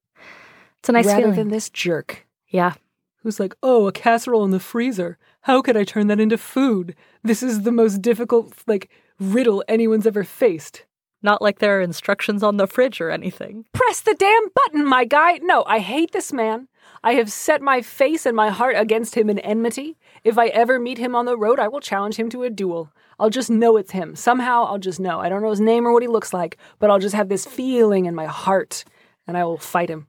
[0.79, 1.35] It's a nice rather feeling.
[1.35, 2.73] than this jerk yeah.
[3.17, 5.17] who's like, oh, a casserole in the freezer.
[5.45, 6.95] How could I turn that into food?
[7.21, 10.85] This is the most difficult, like, riddle anyone's ever faced.
[11.21, 13.65] Not like there are instructions on the fridge or anything.
[13.71, 15.37] Press the damn button, my guy.
[15.43, 16.67] No, I hate this man.
[17.03, 19.97] I have set my face and my heart against him in enmity.
[20.23, 22.91] If I ever meet him on the road, I will challenge him to a duel.
[23.19, 24.15] I'll just know it's him.
[24.15, 25.19] Somehow I'll just know.
[25.19, 27.45] I don't know his name or what he looks like, but I'll just have this
[27.45, 28.83] feeling in my heart
[29.27, 30.07] and I will fight him.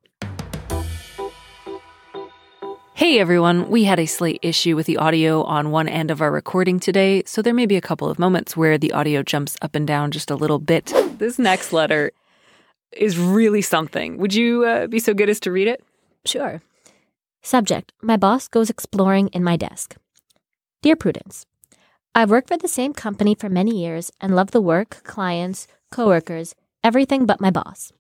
[3.06, 6.32] Hey everyone, we had a slight issue with the audio on one end of our
[6.32, 9.76] recording today, so there may be a couple of moments where the audio jumps up
[9.76, 10.92] and down just a little bit.
[11.16, 12.10] This next letter
[12.90, 14.18] is really something.
[14.18, 15.84] Would you uh, be so good as to read it?
[16.24, 16.60] Sure.
[17.42, 19.94] Subject My boss goes exploring in my desk.
[20.82, 21.46] Dear Prudence,
[22.12, 26.56] I've worked for the same company for many years and love the work, clients, coworkers,
[26.82, 27.92] everything but my boss.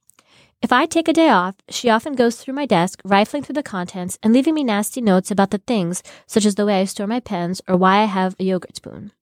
[0.62, 3.62] If I take a day off, she often goes through my desk, rifling through the
[3.62, 7.06] contents and leaving me nasty notes about the things, such as the way I store
[7.06, 9.12] my pens or why I have a yogurt spoon.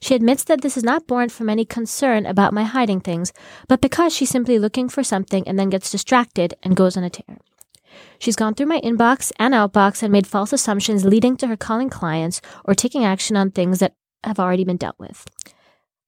[0.00, 3.32] She admits that this is not born from any concern about my hiding things,
[3.68, 7.10] but because she's simply looking for something and then gets distracted and goes on a
[7.10, 7.38] tear.
[8.18, 11.90] She's gone through my inbox and outbox and made false assumptions leading to her calling
[11.90, 15.26] clients or taking action on things that have already been dealt with.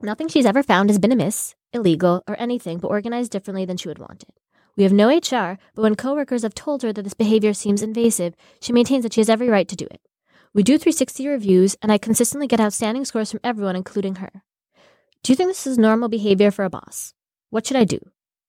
[0.03, 3.89] Nothing she's ever found has been amiss, illegal, or anything but organized differently than she
[3.89, 4.35] would want it.
[4.77, 8.35] We have no HR, but when coworkers have told her that this behavior seems invasive,
[8.61, 10.01] she maintains that she has every right to do it.
[10.53, 14.43] We do 360 reviews, and I consistently get outstanding scores from everyone, including her.
[15.23, 17.15] Do you think this is normal behavior for a boss?
[17.51, 17.99] What should I do?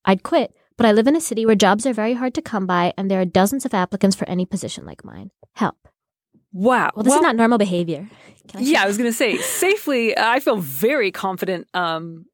[0.04, 2.66] I'd quit, but I live in a city where jobs are very hard to come
[2.66, 5.32] by, and there are dozens of applicants for any position like mine.
[5.54, 5.78] Help.
[6.52, 6.92] Wow.
[6.96, 8.08] Well, this is not normal behavior.
[8.54, 10.18] I Yeah, I was going to say safely.
[10.18, 12.26] I feel very confident um,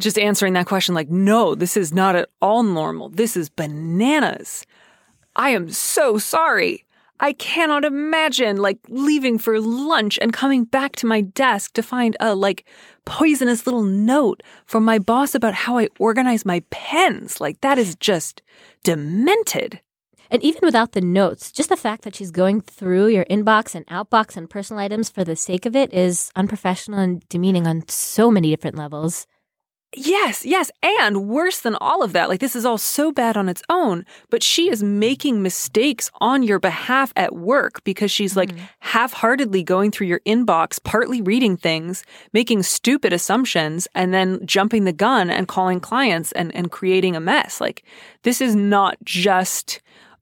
[0.00, 3.08] just answering that question like, no, this is not at all normal.
[3.08, 4.64] This is bananas.
[5.36, 6.84] I am so sorry.
[7.20, 12.16] I cannot imagine like leaving for lunch and coming back to my desk to find
[12.20, 12.64] a like
[13.04, 17.40] poisonous little note from my boss about how I organize my pens.
[17.40, 18.42] Like that is just
[18.84, 19.80] demented.
[20.30, 23.86] And even without the notes, just the fact that she's going through your inbox and
[23.86, 28.30] outbox and personal items for the sake of it is unprofessional and demeaning on so
[28.30, 29.26] many different levels.
[29.96, 30.70] Yes, yes.
[30.82, 34.04] And worse than all of that, like this is all so bad on its own,
[34.28, 38.64] but she is making mistakes on your behalf at work because she's like mm-hmm.
[38.80, 44.84] half heartedly going through your inbox, partly reading things, making stupid assumptions, and then jumping
[44.84, 47.58] the gun and calling clients and, and creating a mess.
[47.58, 47.82] Like
[48.24, 49.80] this is not just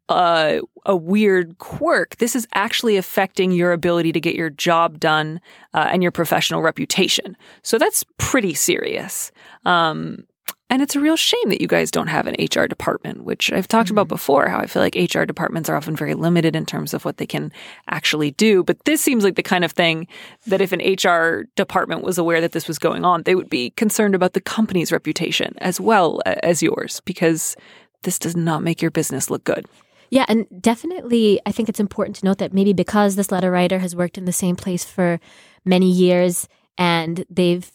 [0.08, 2.16] a, a weird quirk.
[2.16, 5.40] This is actually affecting your ability to get your job done
[5.74, 7.36] uh, and your professional reputation.
[7.62, 9.32] So that's pretty serious.
[9.64, 10.26] Um,
[10.68, 13.68] and it's a real shame that you guys don't have an HR department, which I've
[13.68, 16.92] talked about before, how I feel like HR departments are often very limited in terms
[16.92, 17.52] of what they can
[17.88, 18.64] actually do.
[18.64, 20.08] But this seems like the kind of thing
[20.48, 23.70] that if an HR department was aware that this was going on, they would be
[23.70, 27.56] concerned about the company's reputation as well as yours, because
[28.02, 29.66] this does not make your business look good.
[30.10, 33.78] Yeah, and definitely, I think it's important to note that maybe because this letter writer
[33.78, 35.18] has worked in the same place for
[35.64, 37.70] many years and they've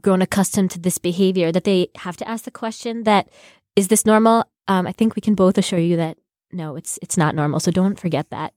[0.00, 3.28] grown accustomed to this behavior, that they have to ask the question that
[3.76, 4.44] is this normal?
[4.68, 6.16] Um, I think we can both assure you that
[6.52, 7.58] no, it's it's not normal.
[7.60, 8.54] So don't forget that.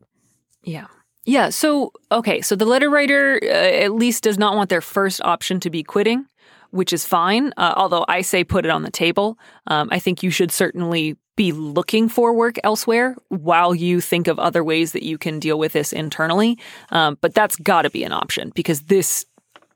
[0.64, 0.88] Yeah.
[1.26, 1.50] Yeah.
[1.50, 2.42] So, okay.
[2.42, 5.84] So the letter writer uh, at least does not want their first option to be
[5.84, 6.26] quitting,
[6.70, 7.54] which is fine.
[7.58, 9.38] Uh, although I say put it on the table.
[9.66, 14.38] Um, I think you should certainly be looking for work elsewhere while you think of
[14.38, 16.60] other ways that you can deal with this internally.
[16.90, 19.26] Um, but that's got to be an option because this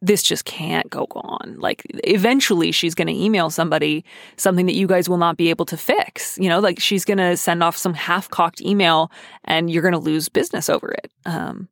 [0.03, 1.57] this just can't go on.
[1.59, 4.03] Like eventually she's going to email somebody
[4.35, 6.39] something that you guys will not be able to fix.
[6.39, 9.11] You know, like she's going to send off some half-cocked email
[9.45, 11.11] and you're going to lose business over it.
[11.25, 11.69] Um,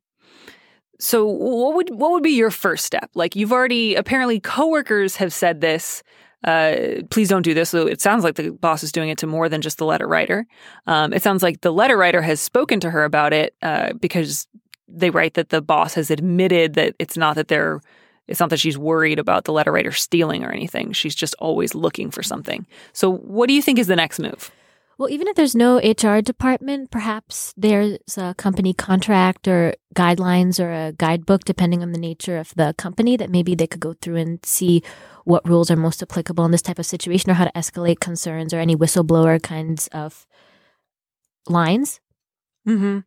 [1.00, 3.10] so what would what would be your first step?
[3.14, 6.04] Like you've already apparently coworkers have said this.
[6.44, 7.70] Uh, please don't do this.
[7.70, 10.08] So it sounds like the boss is doing it to more than just the letter
[10.08, 10.46] writer.
[10.86, 14.46] Um, it sounds like the letter writer has spoken to her about it uh, because
[14.88, 17.80] they write that the boss has admitted that it's not that they're
[18.26, 20.92] it's not that she's worried about the letter writer stealing or anything.
[20.92, 22.64] She's just always looking for something.
[22.92, 24.52] So what do you think is the next move?
[24.98, 30.70] Well, even if there's no HR department, perhaps there's a company contract or guidelines or
[30.70, 34.16] a guidebook, depending on the nature of the company, that maybe they could go through
[34.16, 34.82] and see
[35.30, 38.52] what rules are most applicable in this type of situation or how to escalate concerns
[38.52, 40.26] or any whistleblower kinds of
[41.48, 42.00] lines.
[42.66, 43.00] Mm-hmm.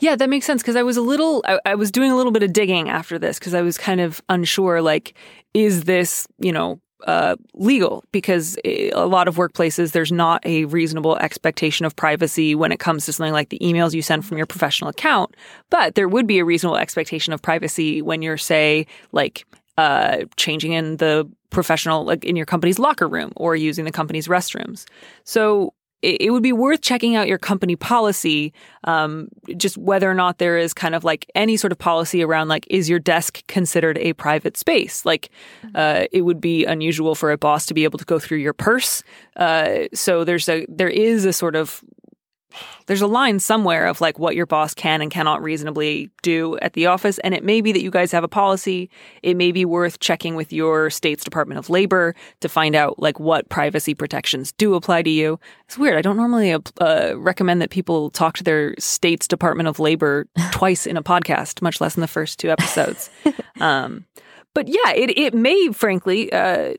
[0.00, 2.32] Yeah, that makes sense because I was a little, I, I was doing a little
[2.32, 5.14] bit of digging after this because I was kind of unsure like,
[5.54, 10.66] is this, you know, uh, legal because eh, a lot of workplaces there's not a
[10.66, 14.36] reasonable expectation of privacy when it comes to something like the emails you send from
[14.36, 15.34] your professional account
[15.70, 19.46] but there would be a reasonable expectation of privacy when you're say like
[19.80, 24.28] uh, changing in the professional like in your company's locker room or using the company's
[24.28, 24.86] restrooms
[25.24, 28.52] so it, it would be worth checking out your company policy,
[28.84, 32.48] um, just whether or not there is kind of like any sort of policy around
[32.48, 35.04] like, is your desk considered a private space?
[35.04, 35.30] Like,
[35.74, 38.52] uh, it would be unusual for a boss to be able to go through your
[38.52, 39.02] purse.
[39.36, 41.82] Uh, so there's a there is a sort of
[42.86, 46.72] there's a line somewhere of like what your boss can and cannot reasonably do at
[46.74, 47.18] the office.
[47.20, 48.90] And it may be that you guys have a policy.
[49.22, 53.20] It may be worth checking with your state's Department of Labor to find out like
[53.20, 55.38] what privacy protections do apply to you.
[55.66, 55.96] It's weird.
[55.96, 60.86] I don't normally uh, recommend that people talk to their state's Department of Labor twice
[60.86, 63.10] in a podcast, much less in the first two episodes.
[63.60, 64.04] um,
[64.54, 66.74] but yeah, it, it may frankly uh,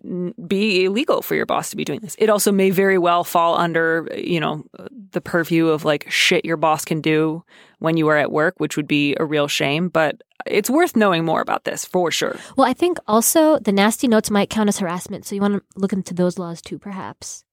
[0.45, 2.15] be illegal for your boss to be doing this.
[2.19, 4.65] It also may very well fall under, you know,
[5.12, 7.43] the purview of like shit your boss can do
[7.79, 9.88] when you are at work, which would be a real shame.
[9.88, 12.38] But it's worth knowing more about this for sure.
[12.57, 15.25] Well, I think also the nasty notes might count as harassment.
[15.25, 17.45] So you want to look into those laws too, perhaps.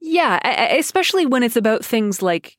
[0.00, 0.38] Yeah,
[0.76, 2.56] especially when it's about things like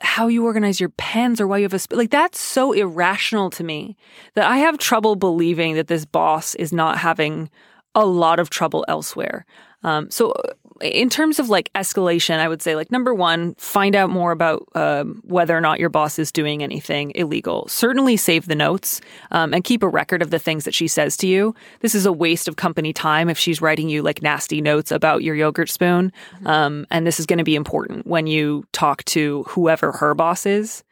[0.00, 3.50] how you organize your pens or why you have a sp- like that's so irrational
[3.50, 3.96] to me
[4.34, 7.50] that I have trouble believing that this boss is not having
[7.94, 9.46] a lot of trouble elsewhere.
[9.82, 10.34] Um, so
[10.80, 14.68] in terms of like escalation, I would say like number one, find out more about
[14.74, 17.68] um, whether or not your boss is doing anything illegal.
[17.68, 21.16] Certainly save the notes um, and keep a record of the things that she says
[21.18, 21.54] to you.
[21.80, 25.22] This is a waste of company time if she's writing you like nasty notes about
[25.22, 26.12] your yogurt spoon.
[26.36, 26.46] Mm-hmm.
[26.46, 30.46] Um, and this is going to be important when you talk to whoever her boss
[30.46, 30.82] is.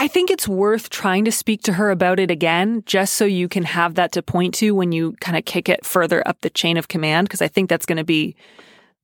[0.00, 3.48] I think it's worth trying to speak to her about it again, just so you
[3.48, 6.50] can have that to point to when you kind of kick it further up the
[6.50, 8.36] chain of command, because I think that's going to be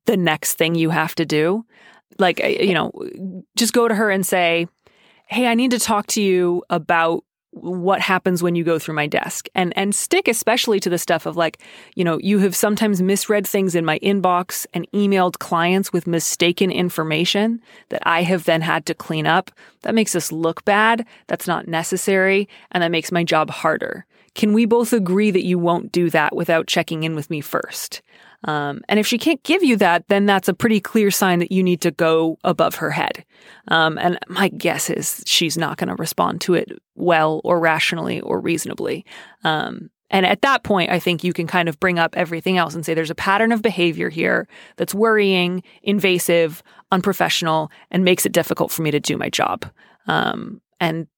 [0.07, 1.65] the next thing you have to do.
[2.19, 2.93] Like, you know,
[3.57, 4.69] just go to her and say,
[5.27, 9.07] Hey, I need to talk to you about what happens when you go through my
[9.07, 9.47] desk.
[9.55, 11.59] And and stick especially to the stuff of like
[11.95, 16.71] you know you have sometimes misread things in my inbox and emailed clients with mistaken
[16.71, 19.51] information that I have then had to clean up.
[19.83, 21.07] That makes us look bad.
[21.29, 24.07] That's not necessary and that makes my job harder.
[24.35, 28.03] Can we both agree that you won't do that without checking in with me first
[28.45, 31.51] um, and if she can't give you that, then that's a pretty clear sign that
[31.51, 33.25] you need to go above her head.
[33.69, 38.21] Um, and my guess is she's not going to respond to it well or rationally
[38.21, 39.05] or reasonably.
[39.45, 42.75] Um, and at that point, I think you can kind of bring up everything else
[42.75, 48.33] and say there's a pattern of behavior here that's worrying, invasive, unprofessional, and makes it
[48.33, 49.65] difficult for me to do my job.
[50.07, 51.09] Um, and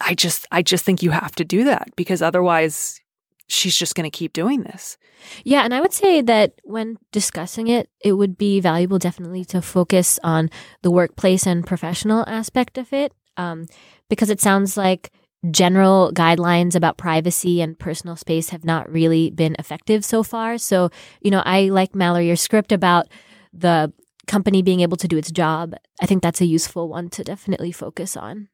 [0.00, 3.00] I just, I just think you have to do that because otherwise,
[3.48, 4.96] she's just going to keep doing this.
[5.44, 9.62] Yeah, and I would say that when discussing it, it would be valuable definitely to
[9.62, 10.50] focus on
[10.82, 13.66] the workplace and professional aspect of it, um,
[14.08, 15.12] because it sounds like
[15.50, 20.58] general guidelines about privacy and personal space have not really been effective so far.
[20.58, 23.06] So, you know, I like Mallory, your script about
[23.52, 23.92] the
[24.26, 25.74] company being able to do its job.
[26.02, 28.48] I think that's a useful one to definitely focus on.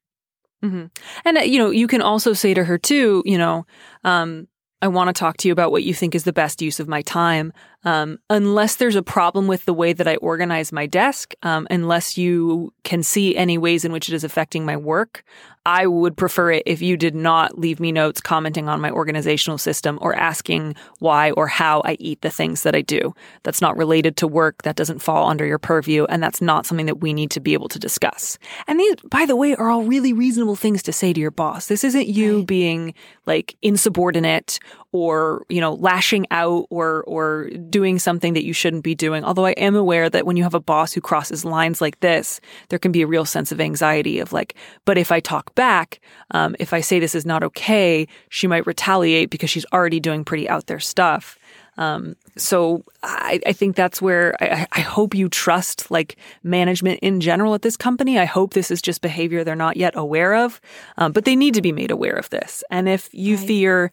[0.63, 0.87] Mm-hmm.
[1.25, 3.67] And, uh, you know, you can also say to her, too, you know,
[4.05, 4.49] um,
[4.83, 6.89] I want to talk to you about what you think is the best use of
[6.89, 7.53] my time.
[7.85, 12.17] Um, unless there's a problem with the way that I organize my desk, um, unless
[12.17, 15.25] you can see any ways in which it is affecting my work,
[15.65, 19.59] I would prefer it if you did not leave me notes commenting on my organizational
[19.59, 23.15] system or asking why or how I eat the things that I do.
[23.45, 24.63] That's not related to work.
[24.63, 26.05] That doesn't fall under your purview.
[26.07, 28.39] And that's not something that we need to be able to discuss.
[28.67, 31.67] And these, by the way, are all really reasonable things to say to your boss.
[31.67, 32.47] This isn't you right.
[32.47, 32.95] being
[33.27, 34.59] like insubordinate
[34.93, 39.25] or, you know, lashing out or, or doing something that you shouldn't be doing.
[39.25, 42.41] Although I am aware that when you have a boss who crosses lines like this,
[42.69, 46.01] there can be a real sense of anxiety of like, but if I talk back,
[46.33, 50.25] um, if I say this is not okay, she might retaliate because she's already doing
[50.25, 51.39] pretty out there stuff.
[51.79, 57.19] Um, so I, I, think that's where I, I, hope you trust like management in
[57.23, 58.19] general at this company.
[58.19, 60.61] I hope this is just behavior they're not yet aware of,
[60.99, 62.63] um, but they need to be made aware of this.
[62.71, 63.47] And if you right.
[63.47, 63.93] fear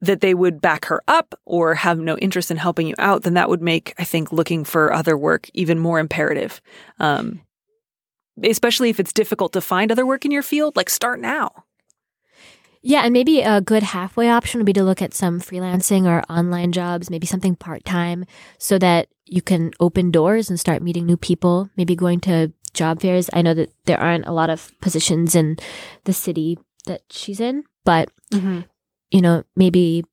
[0.00, 3.34] that they would back her up or have no interest in helping you out, then
[3.34, 6.60] that would make, I think, looking for other work even more imperative.
[6.98, 7.40] Um,
[8.44, 11.64] especially if it's difficult to find other work in your field, like start now.
[12.82, 16.22] Yeah, and maybe a good halfway option would be to look at some freelancing or
[16.30, 18.26] online jobs, maybe something part time,
[18.58, 23.00] so that you can open doors and start meeting new people, maybe going to job
[23.00, 23.28] fairs.
[23.32, 25.56] I know that there aren't a lot of positions in
[26.04, 28.60] the city that she's in, but Mm-hmm.
[29.16, 30.04] You know, maybe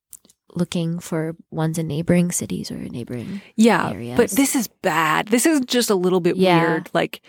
[0.56, 4.16] looking for ones in neighboring cities or neighboring Yeah, areas.
[4.18, 5.28] but this is bad.
[5.28, 6.62] This is just a little bit Yeah.
[6.62, 6.90] weird.
[6.94, 7.20] Like,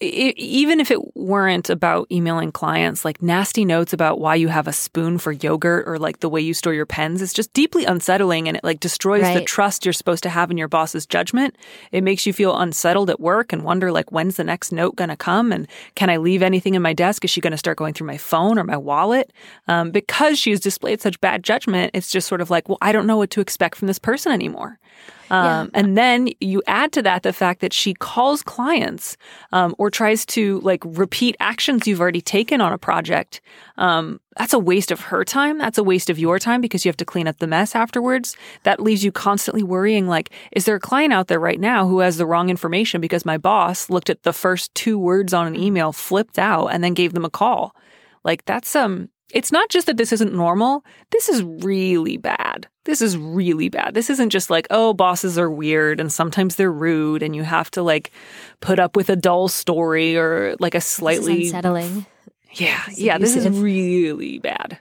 [0.00, 4.72] even if it weren't about emailing clients, like nasty notes about why you have a
[4.72, 8.48] spoon for yogurt or like the way you store your pens, it's just deeply unsettling
[8.48, 11.54] and it like destroys the trust you're supposed to have in your boss's judgment.
[11.92, 15.10] It makes you feel unsettled at work and wonder like when's the next note going
[15.10, 17.24] to come and can I leave anything in my desk?
[17.24, 19.32] Is she going to start going through my phone or my wallet?
[19.68, 23.06] Um, because she's displayed such bad judgment, it's just sort of like, well, I don't
[23.06, 24.80] know what to expect from this person anymore.
[25.30, 29.16] Um, And then you add to that the fact that she calls clients
[29.52, 33.40] um, or tries to like repeat actions you've already taken on a project.
[33.76, 35.58] Um, that's a waste of her time.
[35.58, 38.36] That's a waste of your time because you have to clean up the mess afterwards.
[38.62, 41.98] That leaves you constantly worrying like, is there a client out there right now who
[42.00, 45.56] has the wrong information because my boss looked at the first two words on an
[45.56, 47.74] email, flipped out, and then gave them a call?
[48.24, 50.84] Like that's um it's not just that this isn't normal.
[51.10, 52.66] This is really bad.
[52.84, 53.94] This is really bad.
[53.94, 57.70] This isn't just like, oh, bosses are weird and sometimes they're rude and you have
[57.72, 58.10] to like
[58.60, 62.06] put up with a dull story or like a This is slightly unsettling.
[62.52, 62.82] Yeah.
[62.88, 64.78] It's Yeah, this is really bad.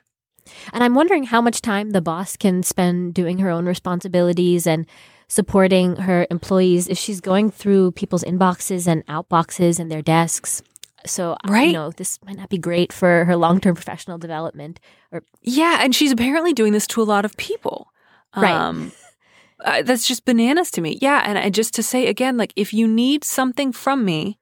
[0.71, 4.85] And I'm wondering how much time the boss can spend doing her own responsibilities and
[5.27, 10.63] supporting her employees if she's going through people's inboxes and outboxes and their desks.
[11.07, 11.67] So, uh, Right.
[11.67, 14.79] you know, this might not be great for her long term professional development.
[15.11, 17.87] Or Yeah, and she's apparently doing this to a lot of people.
[18.35, 18.51] Right.
[18.51, 18.91] Um,
[19.65, 20.97] uh, that's just bananas to me.
[21.01, 24.37] Yeah, and I, just to say again, like if you need something from me,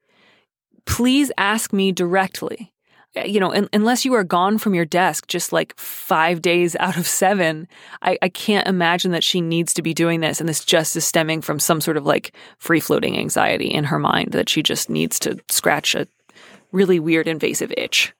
[0.85, 2.73] please ask me directly.
[3.17, 6.75] Uh, You know, un- unless you are gone from your desk just like five days
[6.79, 7.67] out of seven,
[8.01, 10.39] I, I can't imagine that she needs to be doing this.
[10.41, 13.99] And this just is stemming from some sort of like free floating anxiety in her
[13.99, 16.07] mind that she just needs to scratch a
[16.75, 18.13] really weird invasive itch.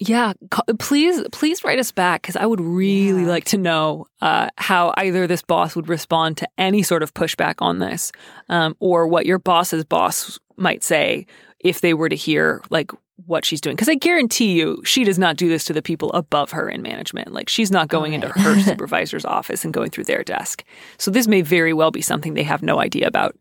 [0.00, 0.32] Yeah,
[0.78, 3.28] please, please write us back because I would really Yeah.
[3.28, 7.56] like to know uh, how either this boss would respond to any sort of pushback
[7.58, 8.12] on this,
[8.48, 11.26] um, or what your boss's boss might say
[11.58, 12.92] if they were to hear like
[13.26, 13.74] what she's doing.
[13.74, 16.80] Because I guarantee you, she does not do this to the people above her in
[16.80, 17.32] management.
[17.32, 20.62] Like she's not going into her supervisor's office and going through their desk.
[20.98, 23.34] So this may very well be something they have no idea about.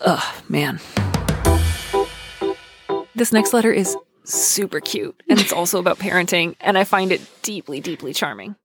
[0.00, 0.80] Ugh, man.
[3.14, 7.20] This next letter is super cute and it's also about parenting and I find it
[7.42, 8.56] deeply deeply charming.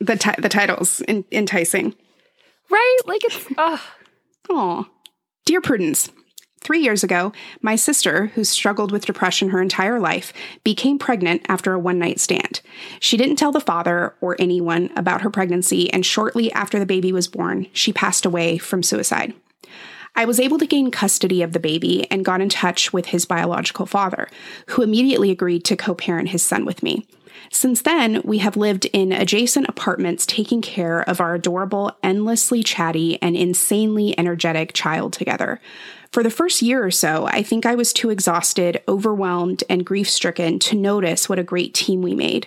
[0.00, 1.94] The ti- the title's en- enticing.
[2.70, 2.98] Right?
[3.06, 3.78] Like it's uh
[4.50, 4.84] Aw.
[5.44, 6.10] Dear Prudence,
[6.60, 10.32] three years ago, my sister, who struggled with depression her entire life,
[10.64, 12.60] became pregnant after a one night stand.
[13.00, 17.12] She didn't tell the father or anyone about her pregnancy, and shortly after the baby
[17.12, 19.34] was born, she passed away from suicide.
[20.14, 23.24] I was able to gain custody of the baby and got in touch with his
[23.24, 24.28] biological father,
[24.68, 27.06] who immediately agreed to co parent his son with me.
[27.50, 33.20] Since then, we have lived in adjacent apartments taking care of our adorable, endlessly chatty,
[33.22, 35.60] and insanely energetic child together.
[36.12, 40.10] For the first year or so, I think I was too exhausted, overwhelmed, and grief
[40.10, 42.46] stricken to notice what a great team we made.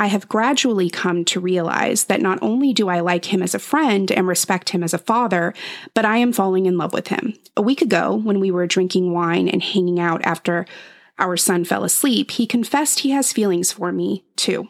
[0.00, 3.58] I have gradually come to realize that not only do I like him as a
[3.58, 5.52] friend and respect him as a father,
[5.92, 7.34] but I am falling in love with him.
[7.54, 10.64] A week ago, when we were drinking wine and hanging out after
[11.18, 14.68] our son fell asleep, he confessed he has feelings for me, too.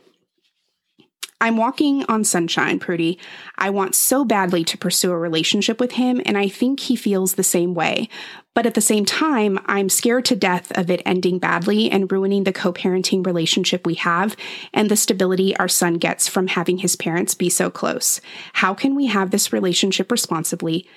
[1.43, 3.19] I'm walking on sunshine, Prudy.
[3.59, 7.35] I want so badly to pursue a relationship with him, and I think he feels
[7.35, 8.09] the same way.
[8.55, 12.45] But at the same time, I'm scared to death of it ending badly and ruining
[12.45, 14.37] the co parenting relationship we have
[14.73, 18.21] and the stability our son gets from having his parents be so close.
[18.53, 20.89] How can we have this relationship responsibly?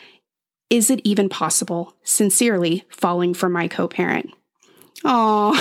[0.70, 1.96] Is it even possible?
[2.04, 4.30] Sincerely, falling for my co parent.
[5.04, 5.60] Oh,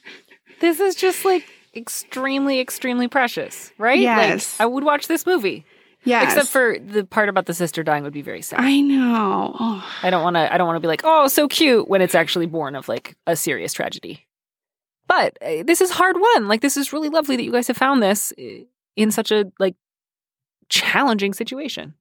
[0.60, 1.44] this is just like
[1.78, 3.98] extremely extremely precious, right?
[3.98, 4.58] Yes.
[4.58, 5.64] Like I would watch this movie.
[6.04, 6.32] yes.
[6.32, 8.60] Except for the part about the sister dying would be very sad.
[8.60, 9.56] I know.
[9.58, 9.98] Oh.
[10.02, 10.52] I don't want to.
[10.52, 13.16] I don't want to be like, oh, so cute when it's actually born of like
[13.26, 14.26] a serious tragedy.
[15.06, 16.48] But uh, this is hard one.
[16.48, 18.64] Like this is really lovely that you guys have found this uh,
[18.96, 19.74] in such a like
[20.68, 21.94] challenging situation.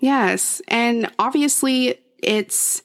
[0.00, 2.82] Yes, and obviously it's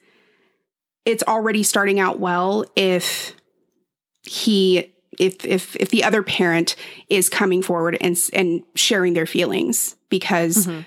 [1.06, 3.36] it's already starting out well if
[4.24, 6.76] he if if if the other parent
[7.10, 10.86] is coming forward and and sharing their feelings because Mhm.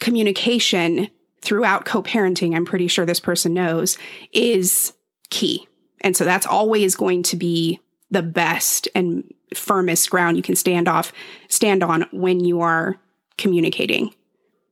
[0.00, 1.08] communication
[1.40, 3.98] throughout co-parenting I'm pretty sure this person knows
[4.32, 4.92] is
[5.30, 5.66] key.
[6.00, 7.80] And so that's always going to be
[8.10, 11.12] the best and firmest ground you can stand off
[11.48, 12.96] stand on when you are
[13.38, 14.12] communicating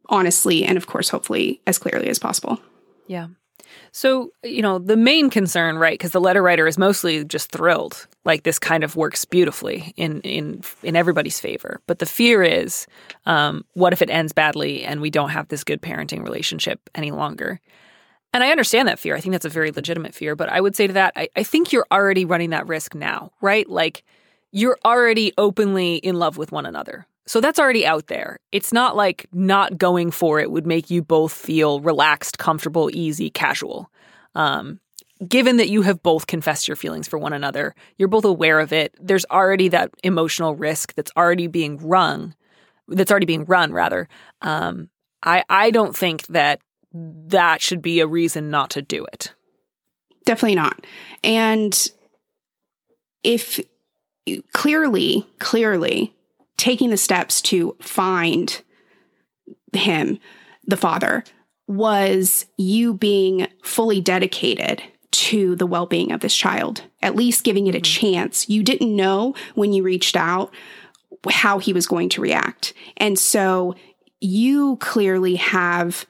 [0.08, 2.58] honestly and of course hopefully as clearly as possible
[3.06, 3.28] Yeah.
[3.96, 8.08] So, you know, the main concern, right, because the letter writer is mostly just thrilled.
[8.24, 11.80] Like this kind of works beautifully in in in everybody's favor.
[11.86, 12.88] But the fear is,
[13.24, 17.12] um, what if it ends badly and we don't have this good parenting relationship any
[17.12, 17.60] longer?
[18.32, 19.14] And I understand that fear.
[19.14, 20.34] I think that's a very legitimate fear.
[20.34, 23.30] But I would say to that, I, I think you're already running that risk now,
[23.40, 23.70] right?
[23.70, 24.02] Like
[24.50, 27.06] you're already openly in love with one another.
[27.26, 28.38] So that's already out there.
[28.52, 33.30] It's not like not going for it would make you both feel relaxed, comfortable, easy,
[33.30, 33.90] casual.
[34.34, 34.80] Um,
[35.26, 38.72] given that you have both confessed your feelings for one another, you're both aware of
[38.72, 38.94] it.
[39.00, 42.34] There's already that emotional risk that's already being run,
[42.88, 44.08] that's already being run rather.
[44.42, 44.90] Um,
[45.22, 46.60] I I don't think that
[46.92, 49.32] that should be a reason not to do it.
[50.24, 50.86] Definitely not.
[51.22, 51.88] And
[53.22, 53.60] if
[54.52, 56.14] clearly, clearly,
[56.64, 58.62] taking the steps to find
[59.74, 60.18] him,
[60.64, 61.22] the father,
[61.66, 67.66] was you being fully dedicated to the well being of this child, at least giving
[67.66, 68.06] it a mm-hmm.
[68.06, 68.48] chance.
[68.48, 70.54] You didn't know when you reached out
[71.28, 72.72] how he was going to react.
[72.96, 73.74] And so
[74.22, 76.06] you clearly have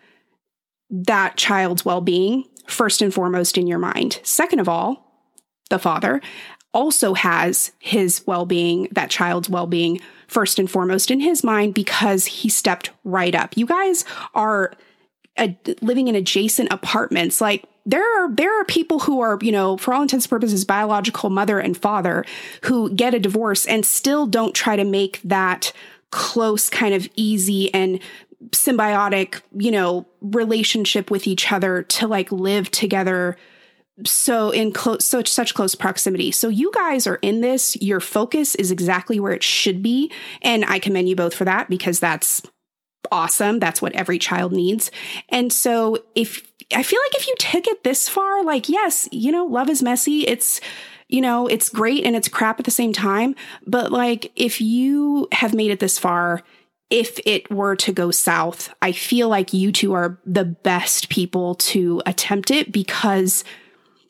[0.88, 4.20] that child's well being first and foremost in your mind.
[4.22, 5.26] Second of all,
[5.68, 6.20] the father
[6.74, 11.72] also has his well being, that child's well being, first and foremost in his mind
[11.72, 13.56] because he stepped right up.
[13.56, 14.04] You guys
[14.34, 14.72] are
[15.36, 15.48] uh,
[15.80, 17.40] living in adjacent apartments.
[17.40, 20.64] Like, there are there are people who are you know for all intents and purposes
[20.64, 22.24] biological mother and father
[22.62, 25.70] who get a divorce and still don't try to make that
[26.10, 28.00] close kind of easy and
[28.50, 33.36] symbiotic you know relationship with each other to like live together
[34.02, 36.32] so in close such such close proximity.
[36.32, 40.10] So you guys are in this your focus is exactly where it should be
[40.42, 42.42] and i commend you both for that because that's
[43.12, 43.60] awesome.
[43.60, 44.90] That's what every child needs.
[45.28, 49.30] And so if i feel like if you took it this far like yes you
[49.30, 50.26] know love is messy.
[50.26, 50.60] It's
[51.08, 53.36] you know it's great and it's crap at the same time.
[53.64, 56.42] But like if you have made it this far
[56.90, 61.54] if it were to go south i feel like you two are the best people
[61.54, 63.42] to attempt it because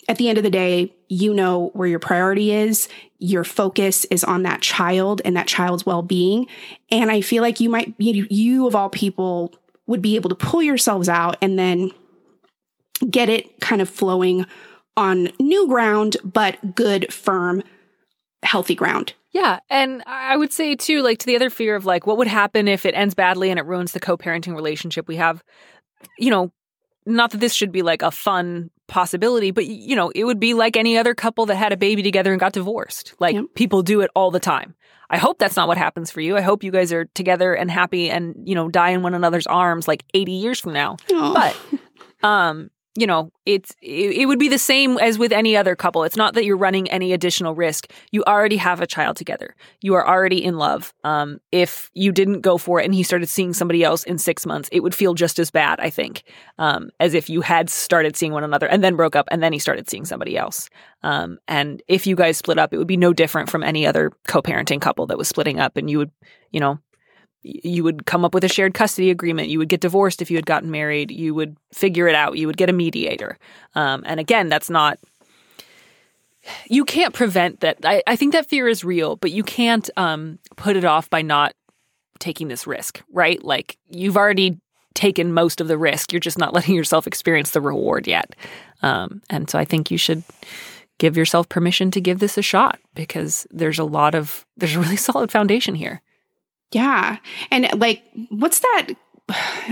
[0.09, 2.89] at the end of the day, you know where your priority is.
[3.19, 6.47] Your focus is on that child and that child's well being.
[6.91, 9.55] And I feel like you might, you, you of all people,
[9.87, 11.91] would be able to pull yourselves out and then
[13.11, 14.47] get it kind of flowing
[14.97, 17.63] on new ground, but good, firm,
[18.43, 19.15] healthy ground.
[19.33, 19.59] Yeah.
[19.69, 22.69] And I would say, too, like to the other fear of like, what would happen
[22.69, 25.43] if it ends badly and it ruins the co parenting relationship we have?
[26.19, 26.53] You know,
[27.05, 30.55] not that this should be like a fun possibility, but you know, it would be
[30.55, 33.15] like any other couple that had a baby together and got divorced.
[33.19, 33.47] Like yep.
[33.55, 34.75] people do it all the time.
[35.11, 36.37] I hope that's not what happens for you.
[36.37, 39.47] I hope you guys are together and happy and, you know, die in one another's
[39.47, 40.97] arms like 80 years from now.
[41.09, 41.35] Aww.
[41.35, 46.05] But um you know, it's it, would be the same as with any other couple.
[46.05, 47.91] It's not that you're running any additional risk.
[48.13, 49.57] You already have a child together.
[49.81, 50.95] You are already in love.
[51.03, 54.47] Um, if you didn't go for it and he started seeing somebody else in six
[54.47, 56.23] months, it would feel just as bad, I think,
[56.59, 59.53] um, as if you had started seeing one another and then broke up and then
[59.53, 60.71] he started seeing somebody else.
[61.03, 64.13] Um, and if you guys split up, it would be no different from any other
[64.29, 66.11] co-parenting couple that was splitting up, and you would,
[66.51, 66.79] you know,
[67.45, 69.49] you would come up with a shared custody agreement.
[69.49, 71.11] You would get divorced if you had gotten married.
[71.11, 72.39] You would figure it out.
[72.39, 73.39] You would get a mediator.
[73.75, 74.99] Um, and again, that's not.
[76.69, 77.79] You can't prevent that.
[77.85, 81.23] I, I think that fear is real, but you can't um, put it off by
[81.23, 81.55] not
[82.19, 83.43] taking this risk, right?
[83.43, 84.59] Like you've already
[84.95, 86.13] taken most of the risk.
[86.13, 88.35] You're just not letting yourself experience the reward yet.
[88.83, 90.23] Um, and so I think you should
[90.99, 94.81] give yourself permission to give this a shot because there's a lot of there's a
[94.81, 96.01] really solid foundation here.
[96.75, 97.19] Yeah.
[97.51, 98.89] And like, what's that?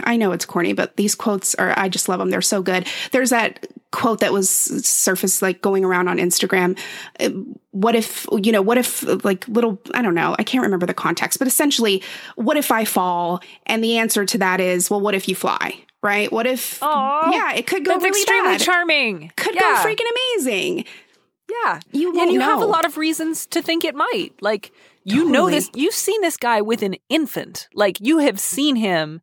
[0.04, 2.30] I know it's corny, but these quotes are, I just love them.
[2.30, 2.86] They're so good.
[3.10, 6.78] There's that quote that was surfaced, like going around on Instagram.
[7.20, 7.28] Uh,
[7.72, 10.94] what if, you know, what if, like, little, I don't know, I can't remember the
[10.94, 12.02] context, but essentially,
[12.36, 13.42] what if I fall?
[13.66, 15.84] And the answer to that is, well, what if you fly?
[16.02, 16.32] Right?
[16.32, 18.60] What if, Aww, yeah, it could go that's really extremely bad.
[18.60, 19.32] charming.
[19.36, 19.60] Could yeah.
[19.60, 20.84] go freaking amazing.
[21.50, 21.80] Yeah.
[21.92, 22.46] You and you know.
[22.46, 24.30] have a lot of reasons to think it might.
[24.40, 24.72] Like,
[25.04, 25.32] you totally.
[25.32, 27.68] know this, you've seen this guy with an infant.
[27.74, 29.20] Like you have seen him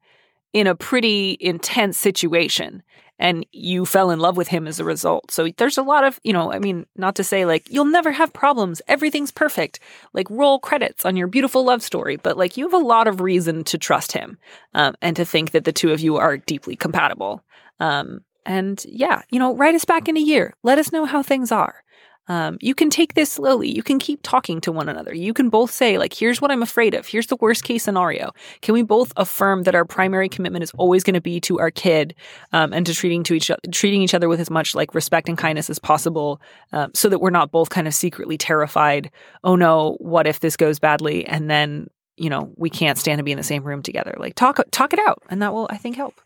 [0.53, 2.83] in a pretty intense situation
[3.19, 5.29] and you fell in love with him as a result.
[5.29, 8.11] So there's a lot of, you know, I mean, not to say like you'll never
[8.11, 9.79] have problems, everything's perfect,
[10.13, 13.19] like roll credits on your beautiful love story, but like you have a lot of
[13.21, 14.37] reason to trust him
[14.73, 17.43] um, and to think that the two of you are deeply compatible.
[17.79, 20.53] Um, and yeah, you know, write us back in a year.
[20.63, 21.83] Let us know how things are.
[22.29, 23.69] Um, you can take this slowly.
[23.69, 25.13] You can keep talking to one another.
[25.13, 27.07] You can both say, like, here's what I'm afraid of.
[27.07, 28.31] Here's the worst case scenario.
[28.61, 31.71] Can we both affirm that our primary commitment is always going to be to our
[31.71, 32.13] kid
[32.53, 35.37] um, and to treating to each treating each other with as much like respect and
[35.37, 36.39] kindness as possible,
[36.71, 39.09] um, so that we're not both kind of secretly terrified.
[39.43, 41.25] Oh no, what if this goes badly?
[41.25, 44.13] And then you know we can't stand to be in the same room together.
[44.17, 46.21] Like talk talk it out, and that will I think help.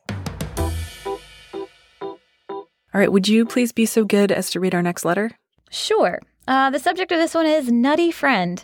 [2.94, 5.32] All right, would you please be so good as to read our next letter?
[5.74, 6.22] Sure.
[6.48, 8.64] Uh, the subject of this one is Nutty Friend.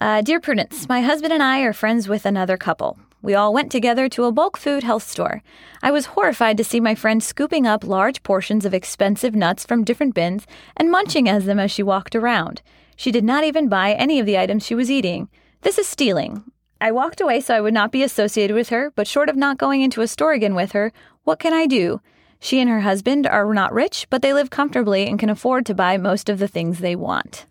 [0.00, 2.98] Uh, Dear Prudence, my husband and I are friends with another couple.
[3.20, 5.42] We all went together to a bulk food health store.
[5.82, 9.84] I was horrified to see my friend scooping up large portions of expensive nuts from
[9.84, 10.46] different bins
[10.78, 12.62] and munching as them as she walked around.
[12.96, 15.28] She did not even buy any of the items she was eating.
[15.60, 16.44] This is stealing.
[16.80, 19.58] I walked away so I would not be associated with her, but short of not
[19.58, 20.90] going into a store again with her,
[21.24, 22.00] what can I do?
[22.40, 25.74] She and her husband are not rich, but they live comfortably and can afford to
[25.74, 27.46] buy most of the things they want.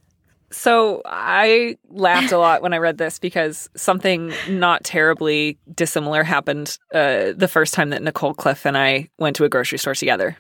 [0.51, 6.77] So I laughed a lot when I read this because something not terribly dissimilar happened
[6.93, 10.37] uh, the first time that Nicole Cliff and I went to a grocery store together.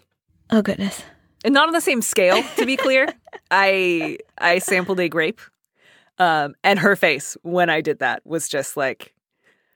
[0.49, 1.03] Oh goodness.
[1.45, 3.07] And not on the same scale, to be clear.
[3.51, 5.39] I I sampled a grape.
[6.17, 9.13] Um, and her face when I did that was just like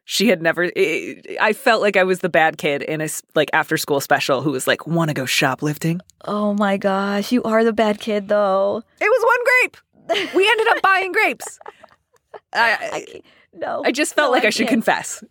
[0.06, 3.50] she had never it, i felt like i was the bad kid in a like
[3.54, 7.66] after school special who was like want to go shoplifting Oh my gosh, you are
[7.66, 8.82] the bad kid though.
[9.02, 11.60] it was one grape we ended up buying grapes
[12.54, 13.22] i I,
[13.54, 13.82] no.
[13.86, 15.24] i just felt no, like i, should confess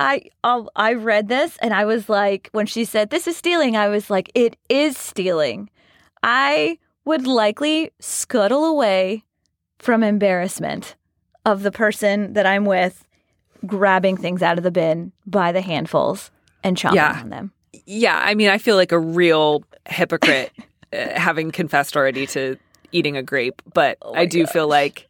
[0.00, 3.76] I um, I read this and I was like, when she said this is stealing,
[3.76, 5.70] I was like, it is stealing.
[6.22, 9.24] I would likely scuttle away
[9.80, 10.94] from embarrassment
[11.44, 13.07] of the person that I'm with
[13.66, 16.30] grabbing things out of the bin by the handfuls
[16.64, 17.20] and chomping Yeah.
[17.20, 17.52] on them.
[17.86, 20.52] yeah i mean i feel like a real hypocrite
[20.92, 22.56] uh, having confessed already to
[22.92, 24.52] eating a grape but Oh i do gosh.
[24.52, 25.08] feel like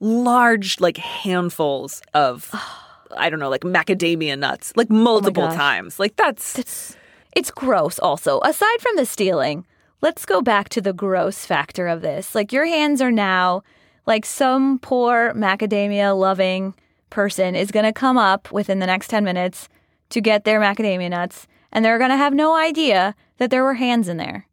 [0.00, 2.50] large like handfuls of
[3.16, 6.96] i don't know like macadamia nuts like multiple Oh times like that's It's
[7.36, 8.40] it's gross also.
[8.40, 9.64] Aside from the stealing,
[10.00, 12.34] let's go back to the gross factor of this.
[12.34, 13.62] Like your hands are now
[14.04, 16.74] like some poor macadamia loving
[17.10, 19.68] person is going to come up within the next 10 minutes
[20.10, 23.74] to get their macadamia nuts and they're going to have no idea that there were
[23.74, 24.46] hands in there.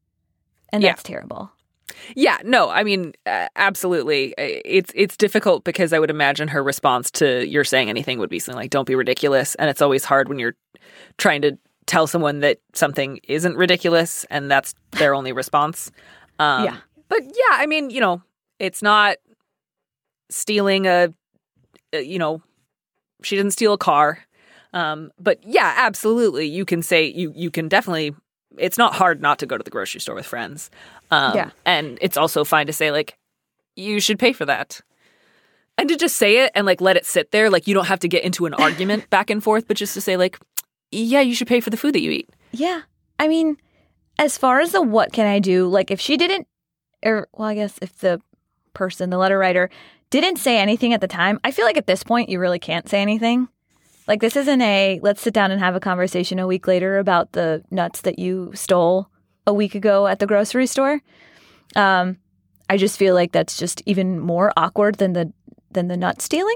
[0.71, 0.89] And Yeah.
[0.89, 1.51] that's terrible.
[2.15, 4.33] Yeah, no, I mean, uh, absolutely.
[4.37, 8.37] It's it's difficult because I would imagine her response to your saying anything would be
[8.39, 10.53] something like, "Don't be ridiculous," and it's always hard when you're
[11.17, 15.89] trying to tell someone that something isn't ridiculous and that's their only response.
[16.39, 16.77] Um, Yeah.
[17.07, 18.21] but yeah, I mean, you know,
[18.59, 19.17] it's not
[20.29, 21.11] stealing a
[22.05, 22.41] you know,
[23.23, 24.19] she didn't steal a car.
[24.73, 28.13] Um, but yeah, absolutely, you can say you you can definitely.
[28.57, 30.71] It's not hard not to go to the grocery store with friends.
[31.11, 31.49] Um, Yeah.
[31.65, 33.15] and it's also fine to say like,
[33.75, 34.81] you should pay for that,
[35.77, 37.49] and to just say it and like let it sit there.
[37.49, 40.01] Like you don't have to get into an argument back and forth, but just to
[40.01, 40.39] say like,
[40.91, 42.29] yeah, you should pay for the food that you eat.
[42.51, 42.81] Yeah.
[43.19, 43.57] I mean,
[44.19, 46.47] as far as the what can I do, like if she didn't,
[47.05, 48.19] or well, I guess if the
[48.73, 49.69] person, the letter writer,
[50.09, 52.87] didn't say anything at the time, I feel like at this point you really can't
[52.87, 53.47] say anything.
[54.07, 57.33] Like this isn't a let's sit down and have a conversation a week later about
[57.33, 59.09] the nuts that you stole
[59.45, 61.01] a week ago at the grocery store.
[61.75, 62.17] Um,
[62.69, 65.31] I just feel like that's just even more awkward than the
[65.71, 66.55] than the nut stealing.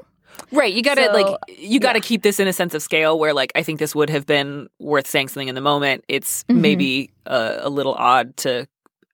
[0.54, 0.74] Right.
[0.74, 2.04] You got to So, like you got to yeah.
[2.04, 4.68] keep this in a sense of scale where like I think this would have been
[4.80, 6.06] worth saying something in the moment.
[6.08, 6.56] It's Mhm.
[6.62, 8.66] maybe a, a little odd to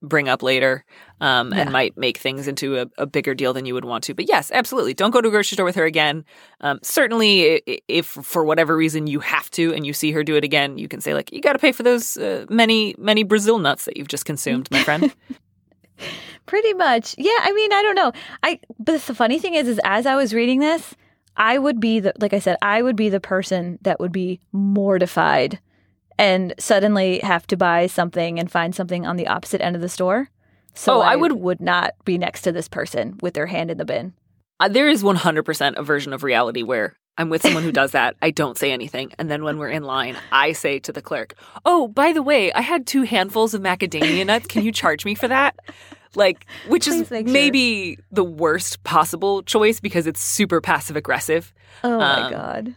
[0.02, 0.86] bring up later
[1.22, 1.62] um, Yeah.
[1.62, 4.14] and might make things into a, a bigger deal than you would want to.
[4.14, 4.94] But yes, absolutely.
[4.94, 6.24] Don't go to a grocery store with her again.
[6.62, 10.44] Um, certainly, if for whatever reason you have to and you see her do it
[10.44, 13.60] again, you can say like, "You got to pay for those uh, many many Brazil
[13.60, 15.14] nuts that you've just consumed, my friend."
[16.46, 17.16] Pretty much.
[17.18, 18.12] Yeah, I mean, I don't know.
[18.44, 20.96] I but the funny thing is is as I was reading this,
[21.36, 24.40] I would be the like I said, I would be the person that would be
[24.54, 25.60] mortified
[26.18, 29.90] and suddenly have to buy something and find something on the opposite end of the
[29.90, 30.30] store.
[30.74, 33.72] So Oh, I I would- would not be next to this person with their hand
[33.72, 34.14] in the bin.
[34.60, 38.16] Uh, there is 100% a version of reality where I'm with someone who does that.
[38.22, 39.12] I don't say anything.
[39.18, 41.34] And then when we're in line, I say to the clerk,
[41.66, 44.46] Oh, by the way, I had two handfuls of macadamia nuts.
[44.48, 45.56] Can you charge me for that?
[46.16, 47.24] Like, which is Please sure.
[47.24, 51.54] maybe the worst possible choice because it's super passive aggressive.
[51.84, 52.76] Oh my Um, god.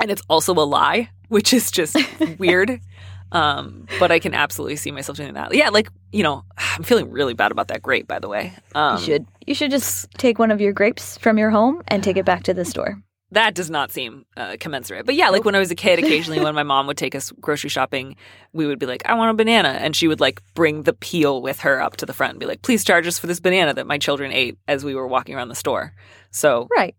[0.00, 1.96] And it's also a lie, which is just
[2.38, 2.80] weird.
[3.32, 5.54] Um, but I can absolutely see myself doing that.
[5.54, 8.52] Yeah, like, you know, I'm feeling really bad about that grape, by the way.
[8.74, 12.02] Um, you should you should just take one of your grapes from your home and
[12.02, 13.02] take it back to the store.
[13.32, 15.04] that does not seem uh, commensurate.
[15.06, 17.32] But yeah, like when I was a kid, occasionally when my mom would take us
[17.40, 18.14] grocery shopping,
[18.52, 21.42] we would be like, "I want a banana," and she would like bring the peel
[21.42, 23.74] with her up to the front and be like, "Please charge us for this banana
[23.74, 25.92] that my children ate as we were walking around the store."
[26.30, 26.94] So Right.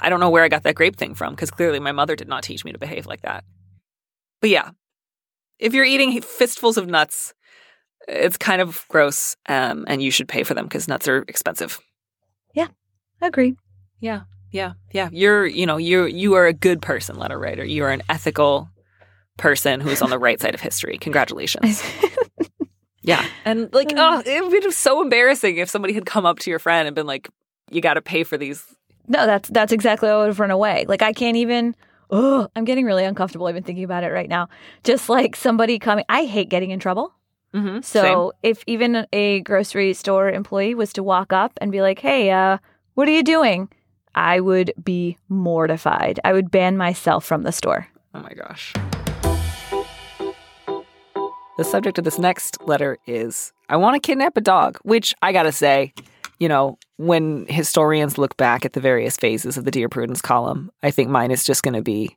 [0.00, 2.28] I don't know where I got that grape thing from because clearly my mother did
[2.28, 3.44] not teach me to behave like that.
[4.40, 4.70] But yeah,
[5.58, 7.34] if you're eating fistfuls of nuts,
[8.08, 11.80] it's kind of gross, um, and you should pay for them because nuts are expensive.
[12.54, 12.68] Yeah,
[13.20, 13.56] I agree.
[14.00, 15.08] Yeah, yeah, yeah.
[15.12, 17.64] You're, you know, you you are a good person, letter writer.
[17.64, 18.68] You are an ethical
[19.36, 20.98] person who is on the right side of history.
[20.98, 21.82] Congratulations.
[23.02, 26.50] yeah, and like, oh, it would be so embarrassing if somebody had come up to
[26.50, 27.28] your friend and been like,
[27.70, 28.64] "You got to pay for these."
[29.08, 30.84] No, that's that's exactly I would have run away.
[30.88, 31.74] Like I can't even.
[32.08, 34.48] Oh, I'm getting really uncomfortable even thinking about it right now.
[34.84, 36.04] Just like somebody coming.
[36.08, 37.12] I hate getting in trouble.
[37.52, 37.80] Mm-hmm.
[37.80, 42.30] So if even a grocery store employee was to walk up and be like, "Hey,
[42.30, 42.58] uh,
[42.94, 43.68] what are you doing?"
[44.14, 46.20] I would be mortified.
[46.24, 47.88] I would ban myself from the store.
[48.14, 48.72] Oh my gosh.
[51.58, 55.32] The subject of this next letter is I want to kidnap a dog, which I
[55.32, 55.92] gotta say,
[56.38, 60.70] you know, when historians look back at the various phases of the Dear Prudence column,
[60.82, 62.16] I think mine is just gonna be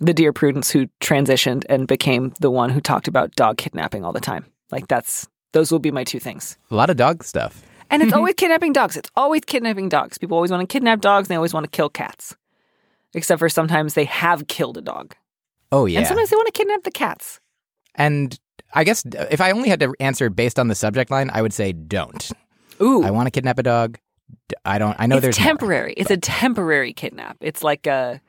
[0.00, 4.12] the Dear Prudence who transitioned and became the one who talked about dog kidnapping all
[4.12, 4.46] the time.
[4.70, 6.58] Like that's those will be my two things.
[6.70, 7.62] A lot of dog stuff.
[7.90, 8.96] And it's always kidnapping dogs.
[8.96, 10.18] It's always kidnapping dogs.
[10.18, 12.36] People always want to kidnap dogs and they always want to kill cats.
[13.14, 15.14] Except for sometimes they have killed a dog.
[15.70, 16.00] Oh yeah.
[16.00, 17.40] And sometimes they want to kidnap the cats.
[17.94, 18.38] And
[18.74, 21.52] I guess if I only had to answer based on the subject line, I would
[21.52, 22.32] say don't.
[22.80, 23.02] Ooh.
[23.04, 23.98] I want to kidnap a dog.
[24.64, 24.96] I don't.
[24.98, 25.46] I know it's there's more.
[25.46, 25.94] temporary.
[25.96, 27.36] It's a temporary kidnap.
[27.40, 28.20] It's like a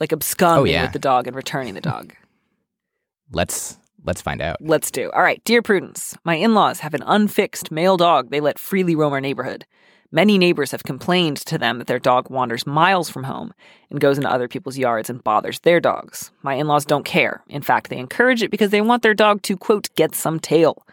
[0.00, 0.82] like absconding Oh, yeah.
[0.84, 2.14] with the dog and returning the dog.
[3.32, 4.56] Let's let's find out.
[4.60, 5.10] Let's do.
[5.10, 9.12] All right, dear Prudence, my in-laws have an unfixed male dog they let freely roam
[9.12, 9.66] our neighborhood.
[10.10, 13.52] Many neighbors have complained to them that their dog wanders miles from home
[13.90, 16.30] and goes into other people's yards and bothers their dogs.
[16.42, 17.42] My in-laws don't care.
[17.48, 20.86] In fact, they encourage it because they want their dog to quote get some tail.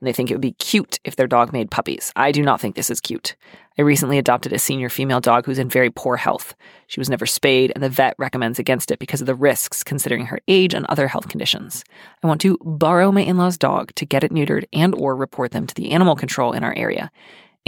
[0.00, 2.12] And they think it would be cute if their dog made puppies.
[2.14, 3.34] I do not think this is cute.
[3.78, 6.56] I recently adopted a senior female dog who's in very poor health.
[6.88, 10.26] She was never spayed, and the vet recommends against it because of the risks, considering
[10.26, 11.84] her age and other health conditions.
[12.22, 15.66] I want to borrow my in-laws' dog to get it neutered and or report them
[15.66, 17.10] to the animal control in our area.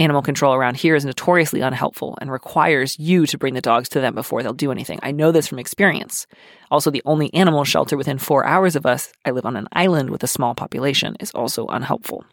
[0.01, 4.01] Animal control around here is notoriously unhelpful and requires you to bring the dogs to
[4.01, 4.99] them before they'll do anything.
[5.03, 6.25] I know this from experience.
[6.71, 10.09] Also, the only animal shelter within four hours of us, I live on an island
[10.09, 12.25] with a small population, is also unhelpful.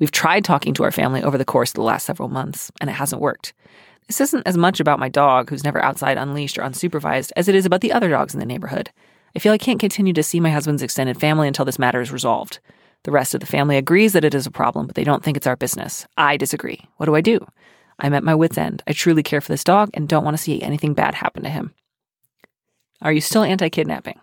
[0.00, 2.90] We've tried talking to our family over the course of the last several months, and
[2.90, 3.52] it hasn't worked.
[4.08, 7.54] This isn't as much about my dog, who's never outside unleashed or unsupervised, as it
[7.54, 8.90] is about the other dogs in the neighborhood.
[9.36, 12.10] I feel I can't continue to see my husband's extended family until this matter is
[12.10, 12.58] resolved.
[13.04, 15.36] The rest of the family agrees that it is a problem, but they don't think
[15.36, 16.06] it's our business.
[16.16, 16.80] I disagree.
[16.96, 17.46] What do I do?
[17.98, 18.82] I'm at my wits' end.
[18.86, 21.50] I truly care for this dog and don't want to see anything bad happen to
[21.50, 21.74] him.
[23.02, 24.18] Are you still anti kidnapping?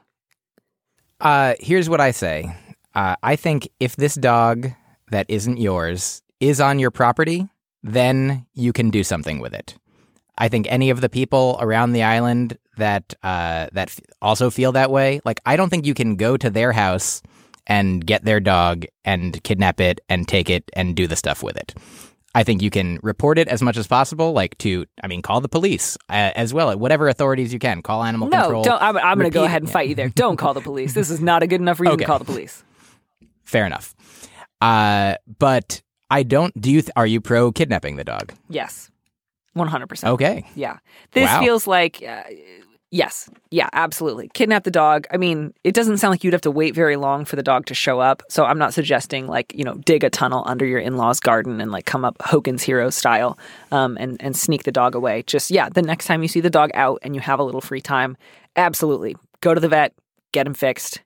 [1.19, 2.55] Uh, here's what I say.
[2.95, 4.71] Uh, I think if this dog
[5.11, 7.47] that isn't yours is on your property,
[7.84, 9.75] then you can do something with it.
[10.38, 14.71] I think any of the people around the island that uh, that f- also feel
[14.71, 17.21] that way, like I don't think you can go to their house
[17.68, 21.57] and get their dog and kidnap it and take it and do the stuff with
[21.57, 21.74] it.
[22.34, 25.41] I think you can report it as much as possible, like to, I mean, call
[25.41, 27.82] the police uh, as well, whatever authorities you can.
[27.82, 28.64] Call animal No, control.
[28.64, 28.82] don't.
[28.82, 30.07] I'm, I'm going to go ahead and fight you there.
[30.16, 30.93] Don't call the police.
[30.93, 32.03] This is not a good enough reason Okay.
[32.03, 32.64] to call the police.
[33.43, 33.93] Fair enough.
[34.62, 36.53] Uh, but I don't.
[36.59, 36.82] Do you?
[36.82, 38.32] Th- are you pro kidnapping the dog?
[38.49, 38.89] Yes.
[39.57, 40.07] 100%.
[40.12, 40.45] Okay.
[40.55, 40.78] Yeah.
[41.12, 41.41] This Wow.
[41.41, 42.24] feels like, uh,
[42.92, 43.30] yes.
[43.50, 44.30] Yeah, absolutely.
[44.34, 45.08] Kidnap the dog.
[45.12, 47.66] I mean, it doesn't sound like you'd have to wait very long for the dog
[47.68, 48.22] to show up.
[48.30, 51.60] So I'm not suggesting, like, you know, dig a tunnel under your in law's garden
[51.60, 53.39] and, like, come up Hogan's Hero style
[53.72, 55.24] um, and, and sneak the dog away.
[55.26, 57.62] Just, yeah, the next time you see the dog out and you have a little
[57.62, 58.18] free time,
[58.56, 59.16] absolutely.
[59.42, 59.96] Go to the vet,
[60.32, 61.02] get him fixed,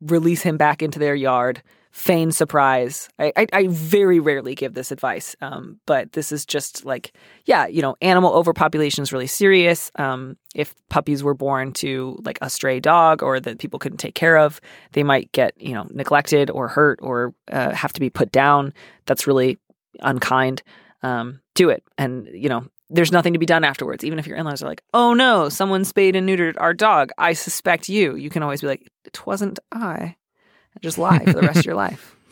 [0.00, 1.62] release him back into their yard,
[1.92, 3.08] feign surprise.
[3.18, 7.12] I, I, I very rarely give this advice, um, but this is just like,
[7.44, 9.92] yeah, you know, animal overpopulation is really serious.
[9.96, 14.14] Um, if puppies were born to like a stray dog or that people couldn't take
[14.14, 14.60] care of,
[14.92, 18.72] they might get, you know, neglected or hurt or uh, have to be put down.
[19.04, 19.58] That's really
[20.00, 20.62] unkind.
[21.02, 21.84] Um, do it.
[21.98, 24.04] And, you know, there's nothing to be done afterwards.
[24.04, 27.10] Even if your in-laws are like, "Oh no, someone spayed and neutered our dog.
[27.16, 30.16] I suspect you." You can always be like, "It wasn't I."
[30.74, 32.16] And just lie for the rest of your life.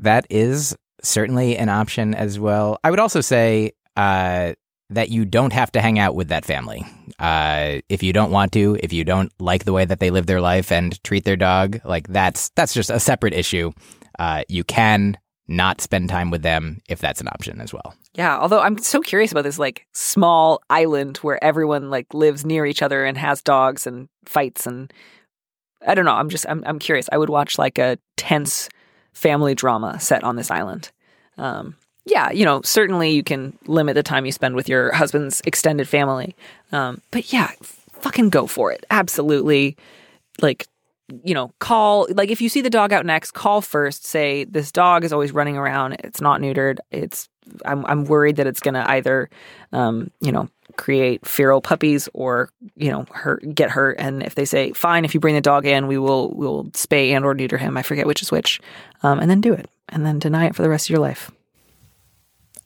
[0.00, 2.78] That is certainly an option as well.
[2.84, 4.52] I would also say uh,
[4.90, 6.84] that you don't have to hang out with that family.
[7.18, 10.26] Uh, if you don't want to, if you don't like the way that they live
[10.26, 13.72] their life and treat their dog, like that's that's just a separate issue.
[14.18, 15.16] Uh, you can
[15.48, 17.94] not spend time with them if that's an option as well.
[18.14, 22.66] Yeah, although I'm so curious about this like small island where everyone like lives near
[22.66, 24.92] each other and has dogs and fights and
[25.86, 26.14] I don't know.
[26.14, 27.08] I'm just I'm I'm curious.
[27.12, 28.68] I would watch like a tense
[29.12, 30.90] family drama set on this island.
[31.38, 35.42] Um, yeah, you know, certainly you can limit the time you spend with your husband's
[35.44, 36.36] extended family.
[36.70, 38.86] Um, but yeah, fucking go for it.
[38.90, 39.76] Absolutely.
[40.40, 40.68] Like,
[41.24, 44.04] you know, call, like, if you see the dog out next, call first.
[44.04, 45.94] Say, this dog is always running around.
[46.04, 46.78] It's not neutered.
[46.92, 47.28] It's,
[47.64, 49.28] I'm, I'm worried that it's going to either,
[49.72, 53.96] um, you know, create feral puppies or, you know, hurt, get hurt.
[53.98, 57.10] And if they say, fine, if you bring the dog in, we will, we'll spay
[57.10, 57.76] and or neuter him.
[57.76, 58.60] I forget which is which.
[59.02, 61.30] Um, and then do it and then deny it for the rest of your life.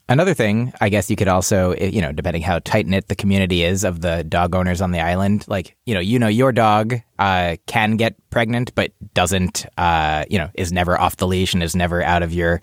[0.08, 3.14] Another thing, I guess you could also, eh, you know, depending how tight knit the
[3.14, 6.50] community is of the dog owners on the island, like, you know, you know, your
[6.50, 11.54] dog uh, can get pregnant, but doesn't, uh, you know, is never off the leash
[11.54, 12.60] and is never out of your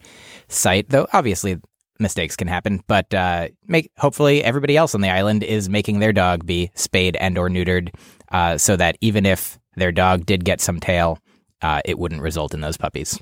[0.50, 0.89] sight.
[0.89, 1.58] Though obviously
[2.00, 6.14] mistakes can happen, but uh, make hopefully everybody else on the island is making their
[6.14, 7.89] dog be spayed and or neutered,
[8.32, 11.20] uh, so that even if their dog did get some tail,
[11.62, 13.20] uh, it wouldn't result in those puppies.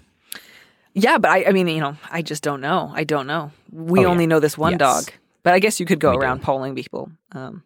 [0.94, 2.92] Yeah, but I, I mean, you know, I just don't know.
[2.94, 3.52] I don't know.
[3.72, 4.08] We Oh, yeah.
[4.08, 4.80] only know this one Yes.
[4.80, 5.12] dog,
[5.44, 6.22] but I guess you could go We do.
[6.22, 7.12] around polling people.
[7.34, 7.64] Um,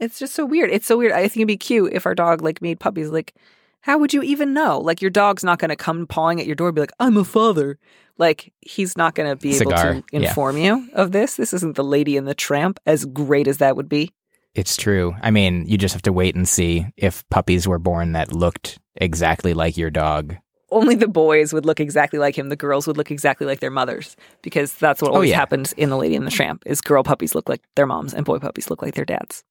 [0.00, 0.70] it's just so weird.
[0.70, 1.12] It's so weird.
[1.12, 3.10] I think it'd be cute if our dog like made puppies.
[3.10, 3.34] Like,
[3.80, 4.80] how would you even know?
[4.80, 7.16] Like, your dog's not going to come pawing at your door, and be like, "I'm
[7.16, 7.78] a father."
[8.18, 10.28] Like, he's not going to be Cigar, able to yeah.
[10.28, 11.36] inform you of this.
[11.36, 14.12] This isn't the Lady and the Tramp, as great as that would be.
[14.54, 15.14] It's true.
[15.20, 18.78] I mean, you just have to wait and see if puppies were born that looked
[18.96, 20.34] exactly like your dog.
[20.70, 22.48] Only the boys would look exactly like him.
[22.48, 25.36] The girls would look exactly like their mothers, because that's what Oh, always yeah.
[25.36, 26.62] happens in the Lady and the Tramp.
[26.64, 29.44] Is girl puppies look like their moms, and boy puppies look like their dads.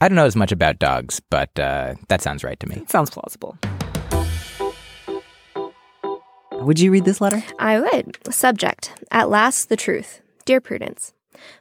[0.00, 2.76] I don't know as much about dogs, but uh, that sounds right to me.
[2.76, 3.58] It Sounds plausible.
[6.52, 7.42] Would you read this letter?
[7.58, 8.18] I would.
[8.32, 10.20] Subject At last, the truth.
[10.44, 11.14] Dear Prudence,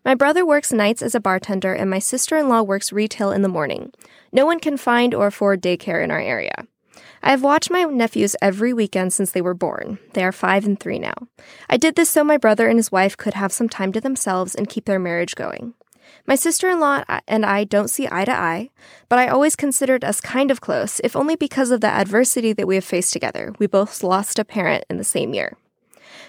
[0.06, 3.42] my brother works nights as a bartender, and my sister in law works retail in
[3.42, 3.92] the morning.
[4.32, 6.68] No one can find or afford daycare in our area.
[7.24, 9.98] I have watched my nephews every weekend since they were born.
[10.14, 11.16] They are five and three now.
[11.70, 14.54] I did this so my brother and his wife could have some time to themselves
[14.54, 15.74] and keep their marriage going.
[16.26, 18.70] My sister in law uh, and I don't see eye to eye,
[19.10, 22.68] but I always considered us kind of close, if only because of the adversity that
[22.68, 23.54] we have faced together.
[23.60, 25.58] We both lost a parent in the same year.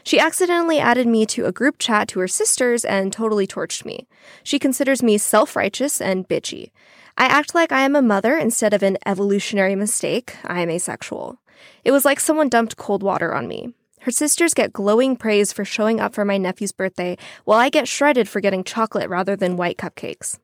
[0.04, 4.06] She accidentally added me to a group chat to her sisters and totally torched me.
[4.42, 6.70] She considers me self righteous and bitchy.
[7.16, 10.36] I act like I am a mother instead of an evolutionary mistake.
[10.44, 11.38] I am asexual.
[11.84, 13.74] It was like someone dumped cold water on me.
[14.00, 17.88] Her sisters get glowing praise for showing up for my nephew's birthday, while I get
[17.88, 20.38] shredded for getting chocolate rather than white cupcakes.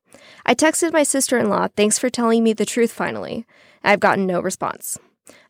[0.44, 3.46] I texted my sister in law, thanks for telling me the truth finally.
[3.82, 4.98] I've gotten no response.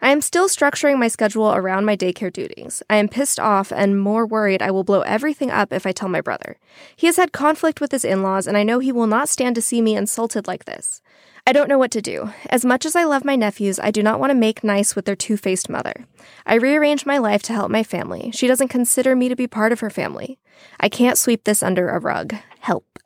[0.01, 2.83] I am still structuring my schedule around my daycare duties.
[2.89, 6.09] I am pissed off and more worried I will blow everything up if I tell
[6.09, 6.59] my brother.
[6.95, 9.55] He has had conflict with his in laws, and I know he will not stand
[9.57, 11.01] to see me insulted like this.
[11.47, 12.33] I don't know what to do.
[12.49, 15.05] As much as I love my nephews, I do not want to make nice with
[15.05, 16.07] their two faced mother.
[16.47, 18.31] I rearrange my life to help my family.
[18.33, 20.39] She doesn't consider me to be part of her family.
[20.81, 22.35] I can't sweep this under a rug.
[22.61, 22.99] Help.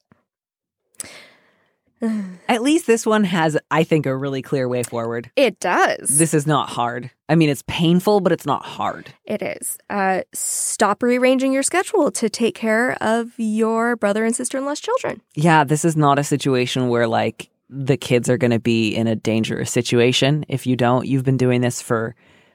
[2.48, 5.32] At least this one has, I think, a really clear way forward.
[5.34, 6.18] It does.
[6.18, 7.10] This is not hard.
[7.28, 9.12] I mean, it's painful, but it's not hard.
[9.24, 9.78] It is.
[9.90, 14.78] Uh, stop rearranging your schedule to take care of your brother and sister in law's
[14.78, 15.22] children.
[15.34, 19.06] Yeah, this is not a situation where like the kids are going to be in
[19.06, 20.44] a dangerous situation.
[20.48, 22.14] If you don't, you've been doing this for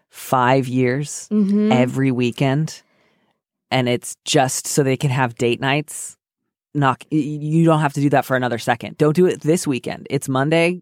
[0.09, 1.71] five years Mm-hmm.
[1.71, 2.81] every weekend,
[3.71, 6.17] and it's just so they can have date nights.
[7.11, 8.97] Y- you don't have to do that for another second.
[8.97, 10.07] Don't do it this weekend.
[10.09, 10.81] It's Monday.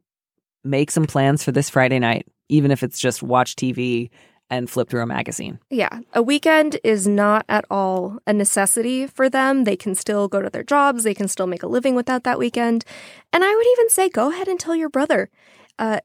[0.64, 4.10] Make some plans for this Friday night, even if it's just watch TV
[4.52, 5.58] and flip through a magazine.
[5.72, 9.64] Yeah, a weekend is not at all a necessity for them.
[9.64, 12.38] They can still go to their jobs, they can still make a living without that
[12.38, 12.86] weekend.
[13.34, 15.32] And I would even say go ahead and tell your brother.
[15.80, 16.02] Uh,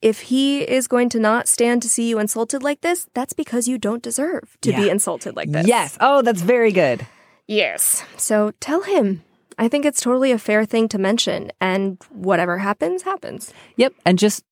[0.00, 3.68] if he is going to not stand to see you insulted like this, that's because
[3.68, 5.68] you don't deserve to be insulted like this.
[5.68, 5.96] Yes.
[6.00, 7.06] Oh, that's very good.
[7.46, 8.04] Yes.
[8.16, 9.22] So tell him.
[9.58, 13.52] I think it's totally a fair thing to mention, and whatever happens, happens.
[13.76, 13.94] Yep.
[14.04, 14.42] And just,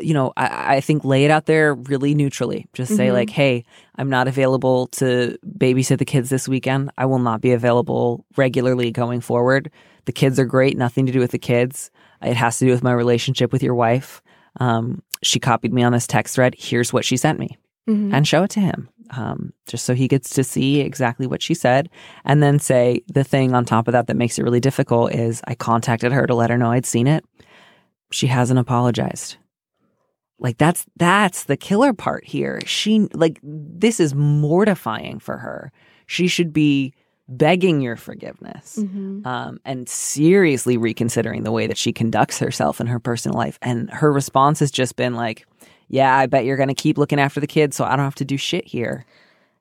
[0.00, 2.66] you know, I, I think lay it out there really neutrally.
[2.72, 3.12] Just say, Mhm.
[3.12, 3.64] like, hey,
[3.96, 6.90] I'm not available to babysit the kids this weekend.
[6.98, 9.70] I will not be available regularly going forward.
[10.06, 11.90] The kids are great, nothing to do with the kids.
[12.22, 14.22] It has to do with my relationship with your wife.
[14.60, 16.54] Um, she copied me on this text thread.
[16.58, 17.56] Here's what she sent me
[17.88, 18.12] Mhm.
[18.12, 18.88] and show it to him.
[19.14, 21.90] Um, just so he gets to see exactly what she said.
[22.24, 25.42] And then say the thing on top of that that makes it really difficult is
[25.46, 27.22] I contacted her to let her know I'd seen it.
[28.10, 29.36] She hasn't apologized.
[30.42, 32.60] Like that's that's the killer part here.
[32.66, 35.72] She like this is mortifying for her.
[36.06, 36.92] she should be
[37.28, 39.24] begging your forgiveness Mhm.
[39.24, 43.58] um, and seriously reconsidering the way that she conducts herself in her personal life.
[43.62, 45.46] And her response has just been like,
[45.88, 48.16] yeah, I bet you're going to keep looking after the kids so I don't have
[48.16, 49.06] to do shit here.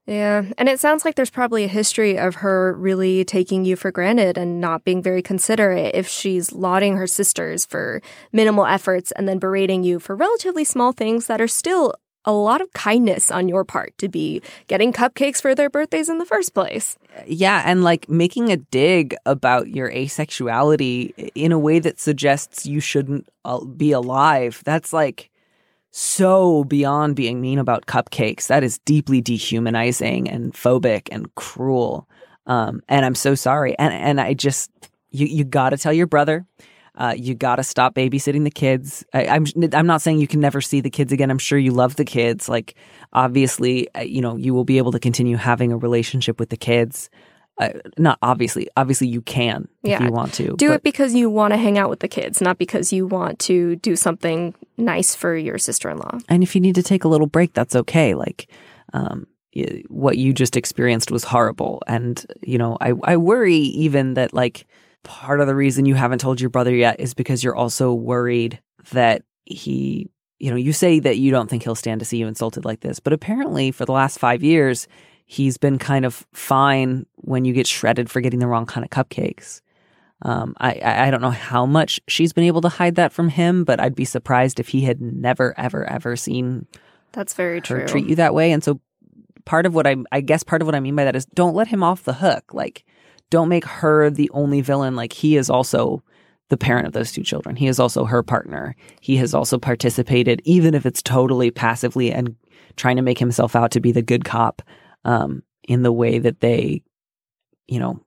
[0.07, 3.91] Yeah, and it sounds like there's probably a history of her really taking you for
[3.91, 8.01] granted and not being very considerate if she's lauding her sisters for
[8.33, 11.93] minimal efforts and then berating you for relatively small things that are still
[12.25, 16.19] a lot of kindness on your part to be getting cupcakes for their birthdays in
[16.19, 16.97] the first place.
[17.25, 22.79] Yeah, and like making a dig about your asexuality in a way that suggests you
[22.79, 24.61] shouldn't uh, be alive.
[24.65, 25.30] That's like
[25.91, 28.47] so beyond being mean about cupcakes.
[28.47, 32.07] That is deeply dehumanizing and phobic and cruel.
[32.47, 33.77] Um, and I'm so sorry.
[33.77, 34.71] And and I just
[35.11, 36.45] you you got to tell your brother.
[36.93, 39.05] Uh, you got to stop babysitting the kids.
[39.13, 41.31] I, I'm I'm not saying you can never see the kids again.
[41.31, 42.49] I'm sure you love the kids.
[42.49, 42.75] Like
[43.13, 46.57] obviously, uh, you know you will be able to continue having a relationship with the
[46.57, 47.09] kids.
[47.61, 48.67] Uh, not obviously.
[48.75, 50.03] Obviously, you can if Yeah.
[50.03, 50.55] you want to.
[50.57, 53.05] Do but- it because you want to hang out with the kids, not because you
[53.05, 56.17] want to do something nice for your sister-in-law.
[56.27, 58.15] And if you need to take a little break, that's okay.
[58.15, 58.49] Like,
[58.93, 59.27] um,
[59.89, 61.83] what you just experienced was horrible.
[61.85, 64.65] And, you know, I, I worry even that, like,
[65.03, 68.59] part of the reason you haven't told your brother yet is because you're also worried
[68.91, 70.09] that he,
[70.39, 72.79] you know, you say that you don't think he'll stand to see you insulted like
[72.79, 72.99] this.
[72.99, 74.87] But apparently, for the last five years,
[75.31, 78.89] he's been kind of fine when you get shredded for getting the wrong kind of
[78.89, 79.61] cupcakes.
[80.23, 83.63] Um, I, I don't know how much she's been able to hide that from him,
[83.63, 86.67] but I'd be surprised if he had never, ever, ever seen
[87.13, 87.87] That's very her true.
[87.87, 88.51] treat you that way.
[88.51, 88.81] And so,
[89.45, 91.55] part of what I, I guess, part of what I mean by that is don't
[91.55, 92.53] let him off the hook.
[92.53, 92.83] Like,
[93.29, 94.97] don't make her the only villain.
[94.97, 96.03] Like, he is also
[96.49, 97.55] the parent of those two children.
[97.55, 98.75] He is also her partner.
[98.99, 102.35] He has also participated, even if it's totally passively and
[102.75, 104.61] trying to make himself out to be the good cop,
[105.05, 106.83] um, in the way that they,
[107.67, 107.99] you know,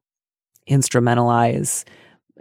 [0.68, 1.84] instrumentalize,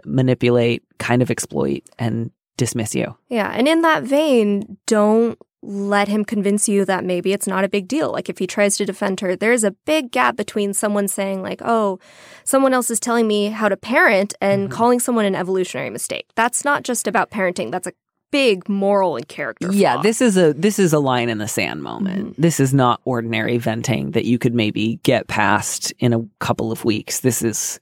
[0.04, 3.16] manipulate, kind of exploit, and dismiss you.
[3.28, 7.68] Yeah, and in that vein, don't let him convince you that maybe it's not a
[7.68, 8.12] big deal.
[8.12, 11.62] Like if he tries to defend her, there's a big gap between someone saying like,
[11.64, 11.98] "Oh,
[12.44, 16.26] someone else is telling me how to parent" and calling someone an evolutionary mistake.
[16.34, 17.70] That's not just about parenting.
[17.70, 17.92] That's a
[18.34, 19.72] big moral and character.
[19.72, 20.02] yeah flaw.
[20.02, 22.42] this is a this is a line in the sand moment mm-hmm.
[22.42, 26.84] this is not ordinary venting that you could maybe get past in a couple of
[26.84, 27.78] weeks this is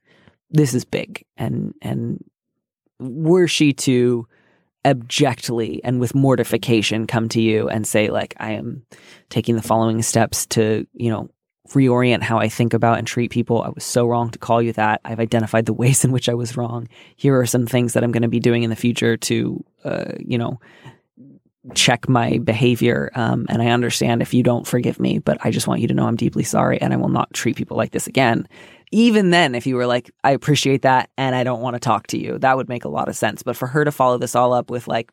[0.50, 2.22] this is big and and
[2.98, 4.26] were she to
[4.84, 8.82] abjectly and with mortification come to you and say like i am
[9.30, 11.30] taking the following steps to you know
[11.70, 13.62] reorient how i think about and treat people.
[13.62, 15.00] I was so wrong to call you that.
[15.04, 16.88] I've identified the ways in which i was wrong.
[17.16, 20.12] Here are some things that i'm going to be doing in the future to uh,
[20.18, 20.60] you know
[21.74, 25.68] check my behavior um, and i understand if you don't forgive me but i just
[25.68, 28.06] want you to know i'm deeply sorry and i will not treat people like this
[28.06, 28.48] again.
[28.94, 32.08] Even then if you were like i appreciate that and i don't want to talk
[32.08, 33.42] to you that would make a lot of sense.
[33.42, 35.12] But for her to follow this all up with like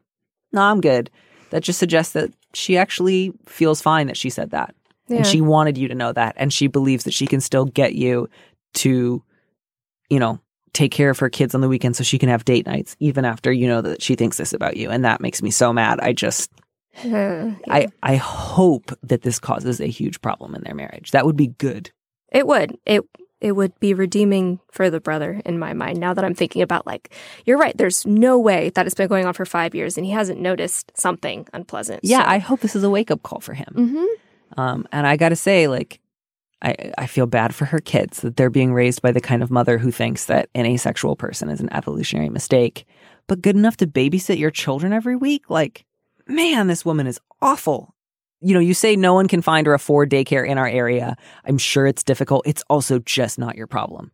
[0.51, 1.11] no i'm good
[1.51, 4.73] that just suggests that she actually feels fine that she said that
[5.09, 5.17] Yeah.
[5.17, 7.95] and she wanted you to know that and she believes that she can still get
[7.95, 8.29] you
[8.75, 9.23] to
[10.09, 10.39] you know
[10.73, 13.25] take care of her kids on the weekend so she can have date nights even
[13.25, 15.99] after you know that she thinks this about you and that makes me so mad
[15.99, 16.51] i just
[17.05, 21.37] Uh, i i hope that this causes a huge problem in their marriage that would
[21.37, 21.91] be good
[22.31, 22.77] It would.
[22.85, 23.03] It
[23.41, 25.97] it would be redeeming for the brother in my mind.
[25.97, 27.73] Now that I'm thinking about like, you're right.
[27.77, 30.91] There's no way that it's been going on for five years and he hasn't noticed
[30.95, 32.01] something unpleasant.
[32.03, 34.05] yeah i hope this is a wake-up call for him hmm
[34.57, 35.99] Um, and I got to say, like,
[36.61, 39.49] I, I feel bad for her kids that they're being raised by the kind of
[39.49, 42.85] mother who thinks that an asexual person is an evolutionary mistake,
[43.27, 45.49] but good enough to babysit your children every week.
[45.49, 45.85] Like,
[46.27, 47.95] man, this woman is awful.
[48.41, 51.15] You know, you say no one can find or afford daycare in our area.
[51.45, 52.45] I'm sure it's difficult.
[52.45, 54.11] It's also just not your problem.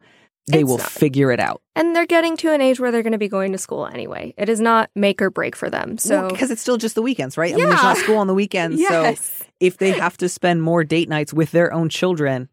[0.47, 0.89] They It's will not.
[0.91, 1.61] figure it out.
[1.75, 4.33] And they're getting to an age where they're going to be going to school anyway.
[4.37, 5.97] It is not make or break for them.
[5.97, 7.51] So because it's still just the weekends, right?
[7.53, 7.87] I mean, there's Yeah.
[7.89, 8.79] not school on the weekends.
[8.79, 9.19] Yes.
[9.39, 12.49] So if they have to spend more date nights with their own children,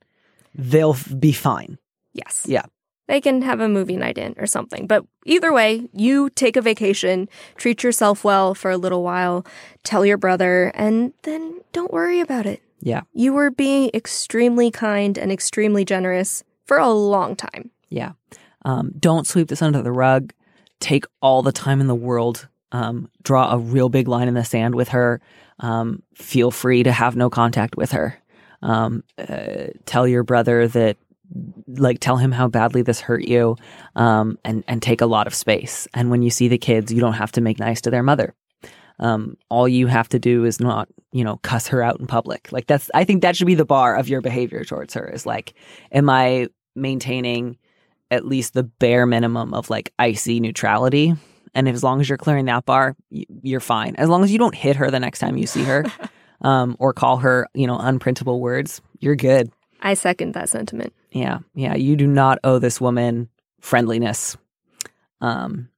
[0.54, 1.78] they'll be fine.
[2.14, 2.62] yes, Yeah.
[3.08, 4.86] they can have a movie night in or something.
[4.86, 9.44] But either way, you take a vacation, treat yourself well for a little while,
[9.84, 12.62] tell your brother, and then don't worry about it.
[12.80, 13.02] Yeah.
[13.12, 17.70] You were being extremely kind and extremely generous for a long time.
[17.92, 18.12] Yeah.
[18.64, 20.32] Um, don't sweep this under the rug.
[20.80, 22.48] Take all the time in the world.
[22.72, 25.20] Um, draw a real big line in the sand with her.
[25.58, 28.18] Um, feel free to have no contact with her.
[28.62, 30.96] Um, uh, tell your brother that,
[31.66, 33.56] like, tell him how badly this hurt you,
[33.96, 35.86] um, and and take a lot of space.
[35.92, 38.34] And when you see the kids, you don't have to make nice to their mother.
[38.98, 42.52] Um, all you have to do is not, you know, cuss her out in public.
[42.52, 45.08] Like that's, I think that should be the bar of your behavior towards her.
[45.08, 45.54] Is like,
[45.90, 47.58] am I maintaining
[48.12, 51.14] at least the bare minimum of like icy neutrality?
[51.54, 53.96] And as long as you're clearing that bar, you're fine.
[53.96, 55.84] As long as you don't hit her the next time you see her,
[56.42, 59.50] um, or call her, you know, unprintable words, you're good.
[59.80, 60.92] I second that sentiment.
[61.10, 61.74] Yeah, yeah.
[61.74, 63.28] You do not owe this woman
[63.60, 64.36] friendliness.
[65.20, 65.68] Um,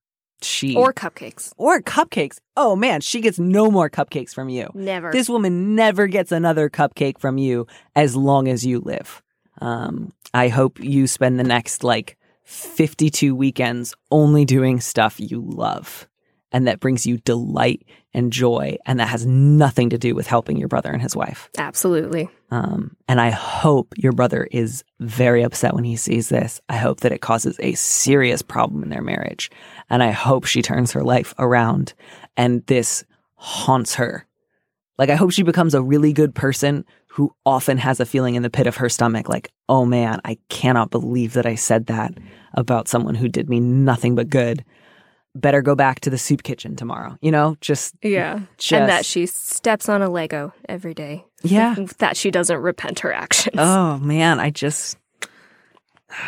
[0.43, 1.53] she Or cupcakes.
[1.57, 2.39] or cupcakes.
[2.57, 4.68] Oh man, she gets no more cupcakes from you.
[4.74, 5.11] Never.
[5.11, 7.66] This woman never gets another cupcake from you
[7.97, 9.22] as long as you live.
[9.61, 16.09] Um, I hope you spend the next like 52 weekends only doing stuff you love
[16.55, 17.84] and that brings you delight
[18.14, 21.51] and joy and that has nothing to do with helping your brother and his wife.
[21.59, 22.30] Absolutely.
[22.53, 26.61] Um, and I hope your brother is very upset when he sees this.
[26.68, 29.51] I hope that it causes a serious problem in their marriage.
[29.90, 31.92] And I hope she turns her life around
[32.36, 34.24] and this haunts her.
[34.97, 36.84] Like, I hope she becomes a really good person
[37.14, 40.36] who often has a feeling in the pit of her stomach like, oh man, I
[40.48, 42.12] cannot believe that I said that
[42.54, 44.64] about someone who did me nothing but good.
[45.36, 47.16] Better go back to the soup kitchen tomorrow.
[47.22, 48.40] You know, just, Yeah.
[48.58, 51.24] just And that she steps on a Lego every day.
[51.44, 51.76] Yeah.
[51.98, 53.56] that she doesn't repent her actions.
[53.60, 54.98] Oh man, I just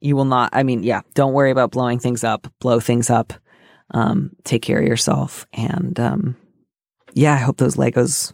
[0.00, 0.50] you will not.
[0.52, 2.46] I mean, yeah, don't worry about blowing things up.
[2.60, 3.32] Blow things up.
[3.90, 6.36] Um, take care of yourself, and um,
[7.14, 8.32] yeah, I hope those Legos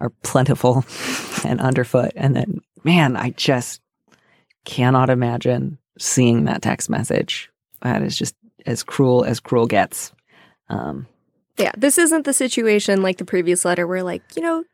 [0.00, 0.84] are plentiful
[1.44, 2.12] and underfoot.
[2.16, 3.80] And then, man, I just
[4.64, 7.50] cannot imagine seeing that text message.
[7.82, 8.34] That is just
[8.66, 10.12] as cruel as cruel gets.
[10.68, 11.06] Um,
[11.58, 14.64] Yeah, this isn't the situation like the previous letter where, like, you know,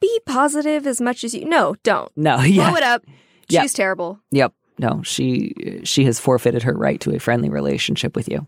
[0.00, 1.44] be positive as much as you.
[1.44, 2.10] No, don't.
[2.16, 3.04] no, yeah, Blow it up.
[3.50, 4.20] She's terrible.
[4.30, 4.52] Yep.
[4.78, 8.46] No, she she has forfeited her right to a friendly relationship with you,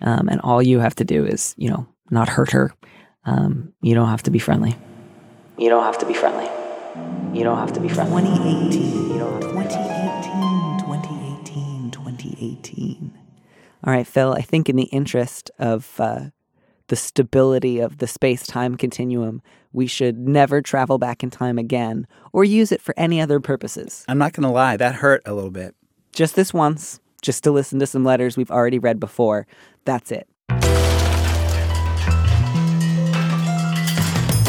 [0.00, 2.74] um, and all you have to do is you know not hurt her.
[3.24, 4.74] Um, you don't have to be friendly.
[5.58, 6.48] You don't have to be friendly.
[7.36, 8.22] You don't have to be friendly.
[8.22, 9.10] 2018.
[9.10, 9.48] You don't have to
[10.78, 13.18] 2018, 2018, 2018.
[13.82, 14.34] All right, Phil.
[14.34, 16.26] I think in the interest of uh,
[16.86, 19.42] the stability of the space time continuum,
[19.72, 24.04] we should never travel back in time again or use it for any other purposes.
[24.06, 25.74] I'm not going to lie, that hurt a little bit.
[26.12, 29.48] just this once, just to listen to some letters we've already read before.
[29.84, 30.28] That's it.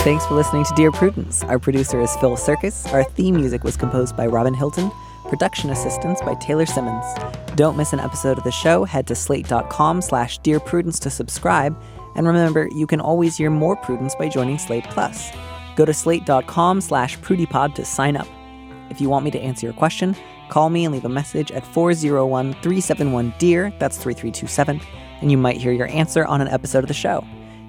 [0.03, 1.43] Thanks for listening to Dear Prudence.
[1.43, 2.89] Our producer is Phil Surkis.
[2.93, 4.89] Our theme music was composed by Robin Hilton.
[5.27, 7.03] Production assistance by Taylor Simmons.
[7.55, 8.85] Don't miss an episode of the show.
[8.85, 11.77] Head to slate.com slash Dear Prudence to subscribe.
[12.15, 15.31] And remember, you can always hear more Prudence by joining Slate Plus.
[15.75, 18.27] Go to slate.com slash prudiepod to sign up.
[18.89, 20.15] If you want me to answer your question,
[20.47, 24.79] call me and leave a message at 401 371 DEAR, that's 3327,
[25.19, 27.27] and you might hear your answer on an episode of the show.